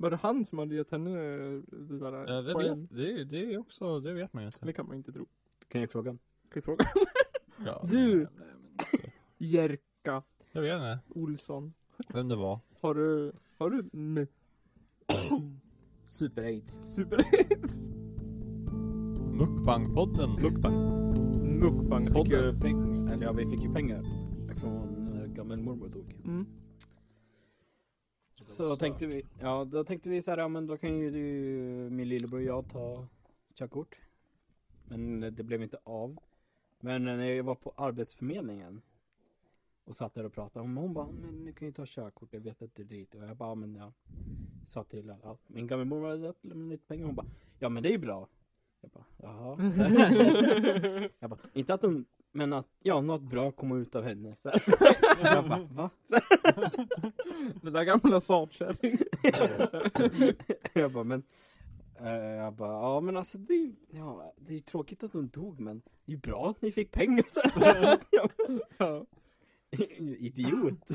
[0.00, 2.80] Var det han som hade gett henne eh, det där ja, det, poäng?
[2.80, 5.26] vet, det, det är också, det vet man ju inte Det kan man inte tro.
[5.68, 6.10] Kan jag fråga?
[6.10, 6.18] Kan
[6.54, 6.84] jag fråga?
[7.66, 8.16] ja, Du!
[8.18, 8.26] nej,
[8.92, 10.22] nej, Jerka
[10.52, 11.72] Jag vet inte Olsson.
[12.14, 14.26] vem det var Har du, har du m-
[16.06, 16.78] Super-aids.
[16.94, 17.18] super
[19.38, 20.98] Mukbang-podden Mukbang
[21.60, 24.02] mukbang Fick ju pengar, eller ja vi fick ju pengar.
[24.60, 26.16] Från när gammelmormor dog.
[26.24, 26.46] Mm.
[28.58, 31.10] Så då tänkte vi, ja då tänkte vi så här, ja men då kan ju
[31.10, 31.20] du,
[31.90, 33.06] min lillebror och jag ta
[33.54, 33.98] körkort.
[34.84, 36.18] Men det blev inte av.
[36.80, 38.82] Men när jag var på arbetsförmedlingen
[39.84, 42.40] och satt där och pratade, hon, hon bara, men ni kan ju ta körkort, jag
[42.40, 43.14] vet att du är dit.
[43.14, 43.92] Och jag bara, men jag
[44.66, 47.06] sa till henne, ja, min gammelmor hade lämnat lite pengar.
[47.06, 47.26] Hon bara,
[47.58, 48.28] ja men det är ju bra.
[48.80, 49.58] Jag bara, jaha.
[51.18, 52.04] Jag bara, inte att hon,
[52.38, 54.36] men att, ja något bra kommer ut av henne.
[54.36, 54.62] Så här.
[55.34, 55.90] jag bara, va?
[57.62, 58.98] Den där gamla satkärring.
[60.72, 61.22] jag bara, men
[62.00, 65.12] eh, Jag bara, ja men alltså det är ju ja, det är ju tråkigt att
[65.12, 67.98] hon dog men Det är ju bra att ni fick pengar så här.
[68.10, 69.06] Jag bara, Ja.
[69.98, 70.86] Idiot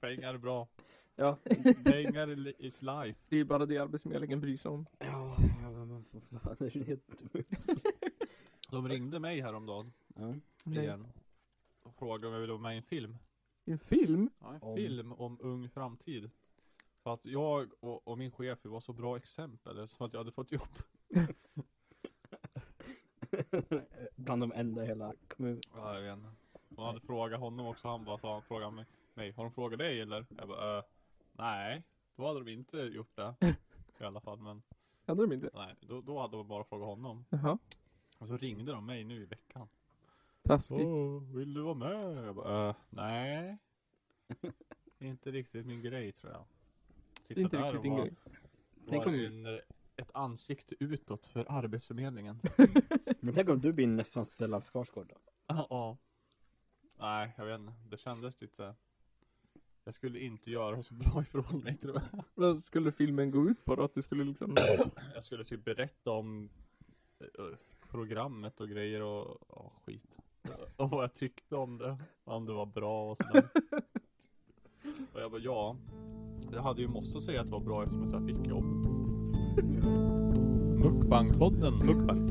[0.00, 0.68] Pengar är bra
[1.16, 1.36] Ja,
[1.84, 4.86] Pengar är is life Det är bara det Arbetsförmedlingen bryr sig om.
[4.98, 7.24] ja, bara, men vad fan är det helt
[8.70, 10.34] De ringde mig häromdagen ja.
[10.64, 10.84] Nej.
[10.84, 11.06] igen
[11.82, 13.18] Och frågade om jag ville vara med i en film
[13.64, 14.30] En film?
[14.38, 16.30] Ja, en Om- film om ung framtid.
[17.02, 20.20] För att jag och, och min chef vi var så bra exempel, så att jag
[20.20, 20.68] hade fått jobb.
[24.16, 26.30] Bland de enda i hela kommunen Ja, jag vet inte.
[26.76, 29.78] Hon hade frågat honom också, han bara sa, han frågade mig, mig, har de frågat
[29.78, 30.26] dig eller?
[30.38, 30.84] Jag bara, äh,
[31.32, 31.82] nej,
[32.16, 33.34] då hade de inte gjort det.
[34.00, 34.62] I alla fall, men
[35.06, 35.50] Hade de inte?
[35.54, 37.24] nej, då, då hade de bara frågat honom.
[37.30, 37.58] Jaha.
[38.18, 39.68] Och så ringde de mig nu i veckan.
[40.48, 40.80] Taskigt.
[40.80, 42.26] Åh, vill du vara med?
[42.26, 43.58] Jag bara, äh, nej.
[44.98, 46.44] inte riktigt min grej tror jag.
[47.28, 48.14] Är inte riktigt din grej.
[48.88, 49.46] Tänk om- en,
[49.96, 52.40] ett ansikte utåt för Arbetsförmedlingen.
[53.20, 55.16] Men tänk om du blir nästan Stellan Skarsgård då?
[55.46, 55.98] Ja.
[56.98, 57.72] Nej, jag vet inte.
[57.90, 58.74] Det kändes lite
[59.84, 62.24] Jag skulle inte göra så bra ifrån mig tror jag.
[62.34, 63.82] Vad skulle filmen gå ut på då?
[63.82, 64.56] Att du skulle liksom...
[65.14, 66.50] Jag skulle typ berätta om
[67.20, 67.58] eh,
[67.90, 70.18] programmet och grejer och ja, skit.
[70.76, 71.98] Och vad jag tyckte om det.
[72.24, 73.48] Om det var bra och sådär.
[75.14, 75.76] Och jag bara ja.
[76.52, 78.64] Jag hade ju måste säga att det var bra eftersom att jag fick jobb.
[80.84, 81.86] Mukbang-podden.
[81.86, 82.28] Mukbang.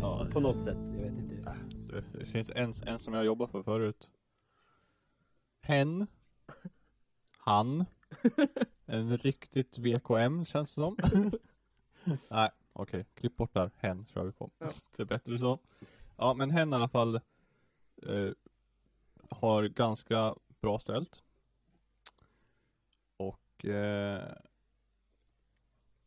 [0.00, 1.56] Ja, På något sätt, jag vet inte.
[1.88, 4.10] det, det finns en, en som jag jobbar för förut.
[5.62, 6.06] Hen.
[7.38, 7.84] Han.
[8.86, 10.96] En riktigt VKM känns det som.
[12.30, 13.06] Nej, okej.
[13.14, 13.70] Klipp bort där.
[13.76, 14.50] Hen kör vi på.
[14.58, 14.68] Ja.
[14.96, 15.58] Det är bättre så.
[16.22, 17.14] Ja, men hen i alla fall
[18.06, 18.30] eh,
[19.30, 21.22] har ganska bra ställt.
[23.16, 24.32] Och eh,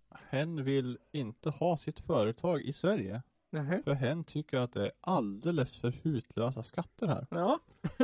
[0.10, 3.22] hen vill inte ha sitt företag i Sverige.
[3.50, 3.82] Nähä.
[3.84, 7.28] För hen tycker att det är alldeles för hutlösa skatter här.
[7.30, 7.60] Ja.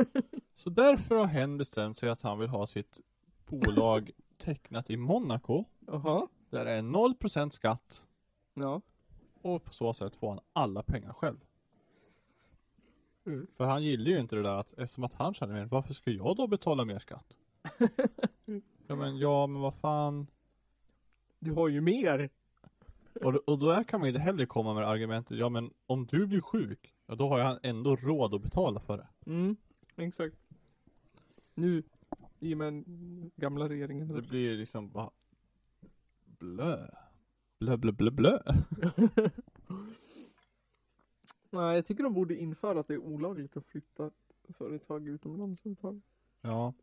[0.56, 3.00] Så därför har hen bestämt sig att han vill ha sitt
[3.46, 5.64] bolag tecknat i Monaco.
[5.86, 6.28] Jaha.
[6.50, 8.06] Där det är 0% skatt.
[8.54, 8.80] Ja.
[9.42, 11.44] Och på så sätt får han alla pengar själv.
[13.32, 13.46] Mm.
[13.56, 16.10] För han gillar ju inte det där att eftersom att han tjänar mer, varför ska
[16.10, 17.36] jag då betala mer skatt?
[18.86, 20.26] ja men ja men vad fan.
[21.38, 22.30] Du har ju mer.
[23.14, 26.26] Och, och då kan man ju inte heller komma med argumentet, ja men om du
[26.26, 29.06] blir sjuk, ja då har han ändå råd att betala för det.
[29.26, 29.56] Mm.
[29.96, 30.36] Exakt.
[31.54, 31.82] Nu,
[32.40, 34.08] i och med den gamla regeringen.
[34.08, 35.10] Det blir liksom bara
[36.24, 36.86] blö.
[37.58, 38.38] Blö blö blö blö.
[41.50, 44.10] Nej, jag tycker de borde införa att det är olagligt att flytta
[44.48, 46.02] företag utomlands överhuvudtaget.
[46.40, 46.74] Ja.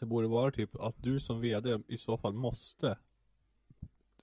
[0.00, 2.98] Det borde vara typ att du som VD i så fall måste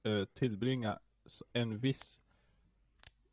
[0.04, 1.00] eh, tillbringa
[1.54, 2.20] en viss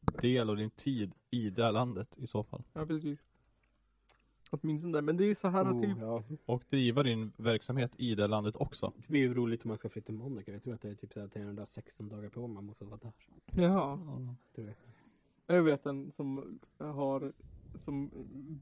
[0.00, 2.62] del av din tid i det landet i så fall.
[2.72, 3.18] Ja, precis.
[4.50, 5.00] Åtminstone.
[5.00, 5.98] Men det är ju så här Oh, typ.
[6.00, 6.22] ja.
[6.46, 8.92] Och driva din verksamhet i det landet också.
[8.96, 10.50] Det blir ju roligt om man ska flytta till Monaco.
[10.50, 12.96] Jag tror att det är typ så här 316 dagar per år man måste vara
[13.02, 13.12] där.
[13.62, 13.98] Ja.
[14.54, 14.76] Tror jag.
[15.46, 17.32] Jag vet en som har,
[17.74, 18.10] som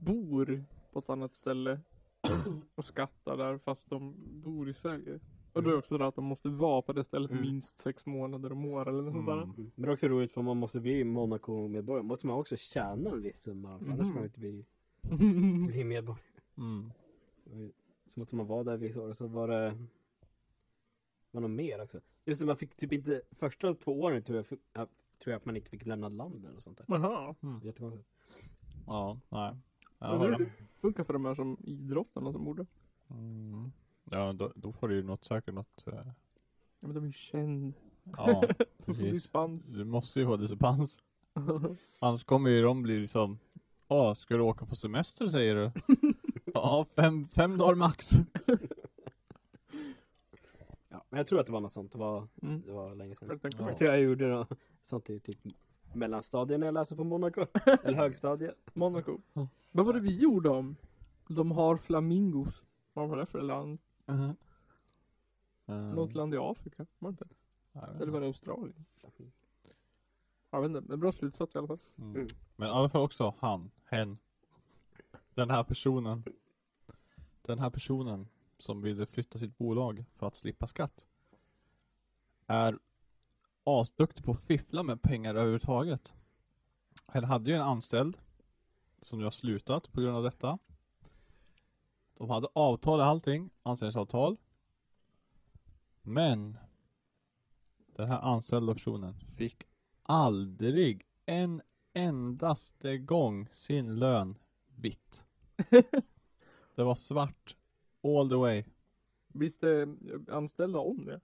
[0.01, 1.81] bor på ett annat ställe
[2.75, 4.15] och skattar där fast de
[4.45, 5.21] bor i Sverige.
[5.53, 7.43] Och då är det också det att de måste vara på det stället Mm.
[7.43, 9.47] minst sex månader om året eller något sånt där.
[9.47, 13.23] Men det är också roligt för man måste bli Monaco-medborgare måste man också tjäna en
[13.23, 13.79] viss summa.
[13.79, 14.07] För annars Mhm.
[14.09, 14.65] kan man inte bli,
[15.69, 16.23] bli medborgare.
[16.57, 16.93] Mm.
[18.07, 19.09] Så måste man vara där vissa år.
[19.09, 19.79] Och så var det
[21.31, 22.01] var något mer också.
[22.25, 24.89] Just det, man fick typ inte, första två åren tror jag,
[25.23, 26.87] tror jag att man inte fick lämna landet och sånt där.
[26.89, 27.35] Jaha.
[27.63, 28.09] Jättekonstigt.
[28.87, 29.57] Ja, nej.
[29.99, 32.67] Men Ja, det funkar för de här som idrottarna som borde.
[33.11, 33.73] Mm.
[34.11, 37.13] ja då, då får du ju något, säkert något eh, Ja men de är ju
[37.13, 37.77] kända.
[38.17, 38.43] Ja,
[38.85, 39.13] precis.
[39.13, 39.73] dispens.
[39.73, 40.99] Du måste ju få dispens.
[42.01, 43.39] Annars kommer ju de bli liksom
[43.89, 45.71] Åh, ska du åka på semester säger du?
[46.55, 48.11] ja, fem, fem dagar max.
[51.13, 51.93] Ja, men jag tror att det var något sånt.
[51.93, 52.63] Det var, Mm.
[52.67, 53.29] det var länge sedan.
[53.29, 55.39] Jag tänkte Jag på tror jag gjorde något sånt i typ
[55.95, 57.41] mellanstadiet när jag läste på Monaco.
[57.83, 58.57] Eller högstadiet.
[58.75, 59.19] Monaco.
[59.73, 60.77] Vad var det vi gjorde om?
[61.29, 62.65] De har flamingos.
[62.93, 63.79] Vad var det för land?
[64.07, 64.37] Mhm.
[65.67, 65.91] Mm.
[65.91, 66.87] Något land i Afrika?
[66.99, 67.29] Var det inte?
[68.03, 68.85] Eller var det Australien?
[70.51, 71.79] Jag vet inte, men bra slutsats i alla fall.
[71.99, 72.27] Mm.
[72.57, 74.19] Men i alla fall också han, hen.
[75.35, 76.23] Den här personen.
[77.43, 78.29] Den här personen
[78.63, 81.07] som ville flytta sitt bolag för att slippa skatt.
[82.47, 82.79] Är
[83.65, 86.15] asduktig på att fiffla med pengar överhuvudtaget.
[87.07, 88.19] Han hade ju en anställd.
[89.01, 90.59] Som nu har slutat på grund av detta.
[92.15, 94.37] De hade avtal och allting, anställningsavtal.
[96.03, 96.59] Men
[97.87, 99.65] den här anställda personen fick
[100.03, 104.39] aldrig en endaste gång sin lön
[104.77, 105.25] vitt.
[106.75, 107.57] det var svart
[108.05, 108.65] all the way.
[109.29, 109.97] Visste
[110.29, 111.21] anställda om det?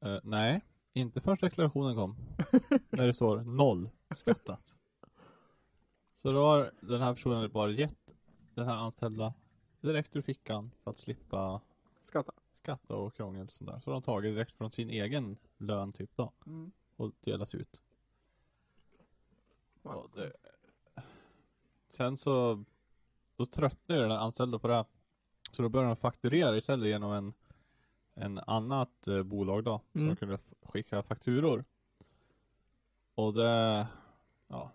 [0.00, 0.60] Eh, nej,
[0.92, 2.16] inte först deklarationen kom.
[2.90, 4.76] när det står noll skattat.
[6.14, 8.14] Så då har den här personen bara gett
[8.54, 9.34] den här anställda
[9.80, 11.60] direkt ur fickan för att slippa
[12.00, 12.32] Skatta.
[12.62, 13.80] skatta och krångel och sånt där.
[13.80, 16.32] Så de har tagit direkt från sin egen lön typ då.
[16.46, 16.72] Mm.
[16.96, 17.82] Och delat ut.
[19.82, 20.32] Och det...
[21.90, 22.64] Sen så
[23.36, 24.84] Då tröttnade den där anställda på det.
[25.50, 27.32] Så då började de fakturera istället genom en
[28.14, 29.80] En annat eh, bolag då.
[29.92, 30.08] Så Mm.
[30.08, 31.64] de kunde skicka fakturor.
[33.14, 33.86] Och det
[34.48, 34.70] Ja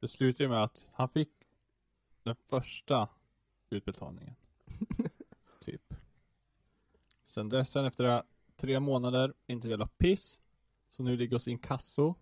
[0.00, 1.30] Det slutade med att han fick
[2.22, 3.08] Den första
[3.70, 4.34] utbetalningen.
[5.60, 5.94] typ.
[7.24, 8.22] Sen dess, sen efter det,
[8.56, 10.40] tre månader, inte jävla piss.
[10.88, 12.14] Så nu ligger hos inkasso.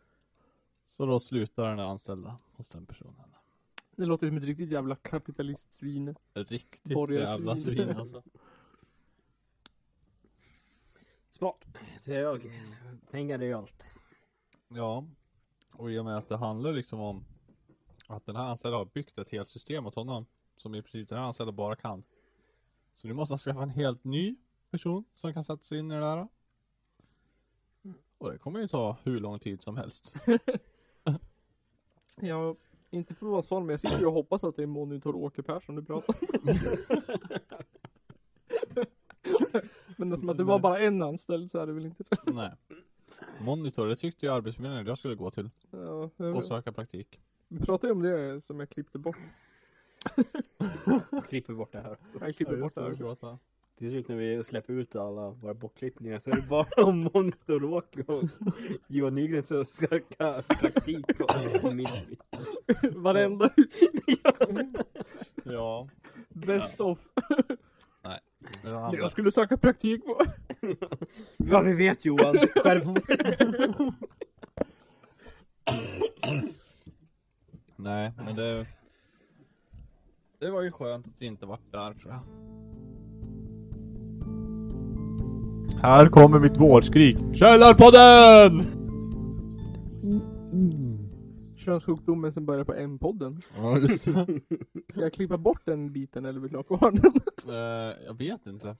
[0.88, 3.35] så då slutar den anställda hos den personen.
[3.96, 6.14] Det låter som ett riktigt jävla kapitalistsvin.
[6.34, 7.46] Riktigt Borgarsvin.
[7.46, 8.22] jävla svin alltså.
[11.30, 11.64] Smart,
[12.00, 12.50] säger jag.
[13.10, 13.86] Pengar är ju allt.
[14.68, 15.06] Ja.
[15.72, 17.24] Och i och med att det handlar liksom om
[18.06, 20.26] att den här anställda har byggt ett helt system åt honom.
[20.56, 22.04] Som i princip den här anställda bara kan.
[22.94, 24.36] Så nu måste han skaffa en helt ny
[24.70, 26.28] person som kan sätta sig in i det där.
[28.18, 30.14] Och det kommer ju ta hur lång tid som helst.
[32.20, 32.56] Ja,
[32.96, 35.16] inte för att vara sån men jag sitter ju och hoppas att det är Monitor
[35.16, 36.54] Åke Persson du pratar om.
[39.96, 42.32] Men det som att det var bara en anställd så är det väl inte det.
[42.32, 42.50] Nej.
[43.40, 45.50] Monitor, det tyckte ju arbetsförmedlingen att jag skulle gå till.
[45.70, 47.20] Ja, Och söka praktik.
[47.48, 49.16] Vi pratade ju om det som jag klippte bort.
[51.28, 51.96] Klipper bort det här.
[52.04, 52.18] Så.
[52.20, 53.38] Jag klipper bort det här.
[53.78, 58.02] Till slut när vi släpper ut alla våra bortklippningar så är det bara om Monitor-Åke
[58.06, 58.24] och
[58.88, 61.06] Johan Nygren som ska söka praktik
[61.60, 61.86] på min.
[62.94, 63.50] Varenda
[65.44, 65.88] Ja.
[66.28, 66.98] best of.
[68.04, 68.20] Nej.
[68.62, 70.22] Det Det jag skulle söka praktik på.
[71.36, 73.92] Ja vi vet Johan, skärp dig.
[77.76, 78.66] Nej, men det...
[80.38, 82.20] Det var ju skönt att vi inte vart där tror jag.
[85.74, 87.16] Här kommer mitt vårdskrik.
[87.34, 88.66] Källarpodden!
[91.56, 93.40] Könssjukdomen som börjar på M-podden.
[93.56, 94.12] Ja, just det.
[94.92, 97.12] Ska jag klippa bort den biten eller vill du ha kvar den?
[97.54, 98.76] Eh, jag vet inte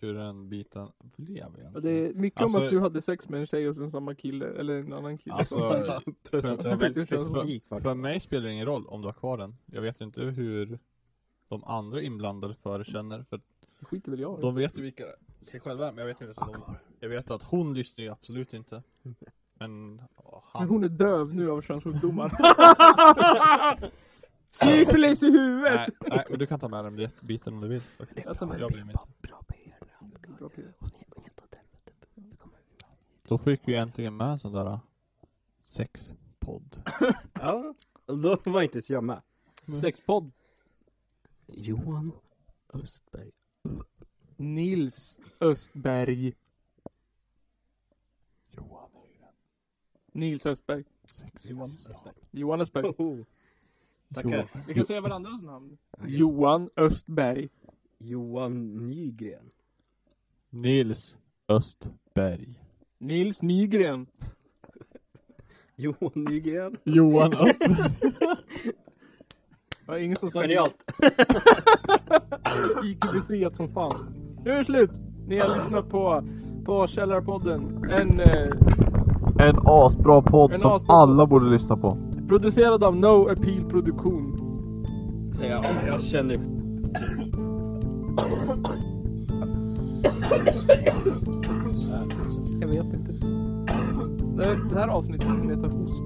[0.00, 1.74] hur den biten blev egentligen.
[1.74, 3.90] Och Det är mycket Alltså- om att du hade sex med en tjej och sen
[3.90, 5.34] samma kille, eller en annan kille.
[5.34, 6.00] Alltså, för-
[6.70, 7.96] det väldigt specifik För faktiskt.
[7.96, 9.56] mig spelar det ingen roll om du har kvar den.
[9.66, 10.78] Jag vet inte hur
[11.48, 13.24] de andra inblandade för känner.
[13.30, 13.40] För
[13.80, 14.42] Det skiter väl jag i.
[14.42, 15.04] de vet ju vilka
[15.40, 18.52] sig själva men jag vet inte så de, Jag vet att hon lyssnar ju absolut
[18.54, 18.82] inte.
[19.60, 20.68] Men åh, Men han...
[20.68, 22.30] hon är döv nu av könssjukdomar.
[24.50, 25.76] Syfilis i huvudet!
[25.76, 27.80] Nej, nej, men du kan ta med den bit- biten om du vill.
[27.80, 28.26] faktiskt.
[28.26, 28.60] Jag tar med.
[28.60, 28.84] Jag blir.
[28.84, 29.06] Bra.
[29.20, 29.42] Bra.
[33.28, 34.78] Då fick vi äntligen med en sån där äh,
[35.60, 36.82] sexpodd.
[37.32, 37.74] Ja,
[38.06, 39.22] och då var inte så jag med.
[39.80, 40.32] Sexpodd.
[41.46, 42.12] Johan
[42.72, 43.30] Östberg.
[44.38, 46.32] Nils Östberg.
[48.50, 49.32] Johan Nygren.
[50.12, 50.84] Nils Östberg.
[51.04, 52.14] Sexiga Östberg.
[52.30, 52.84] Johan Östberg.
[52.98, 53.18] Oh.
[54.14, 54.48] Tackar.
[54.66, 55.78] Vi kan säga varandras namn.
[56.06, 57.48] Johan Östberg.
[57.98, 59.50] Johan Nygren.
[60.50, 61.16] Nils
[61.48, 62.60] Östberg.
[62.98, 64.06] Nils Nygren.
[65.76, 66.76] Johan Nygren.
[66.84, 67.92] Johan Östberg.
[69.80, 70.84] Det var ingen som sa Genialt.
[72.84, 74.14] IQ-befriat som fan.
[74.48, 74.90] Nu är det slut.
[75.26, 76.22] Ni har lyssnat på,
[76.64, 77.84] på Källarpodden.
[77.90, 81.96] En eh, En asbra podd En som asbra alla borde lyssna på.
[82.28, 84.40] producerad av No Appeal Produktion.
[85.32, 85.64] Säger jag.
[85.88, 86.38] Jag känner
[92.60, 93.12] Jag vet inte.
[94.36, 96.04] Det, här- det här avsnittet kommer heta Host.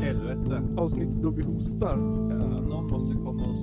[0.00, 0.62] Helvete.
[0.76, 1.88] Avsnittet då vi hostar.
[2.30, 3.56] Ja, någon måste komma och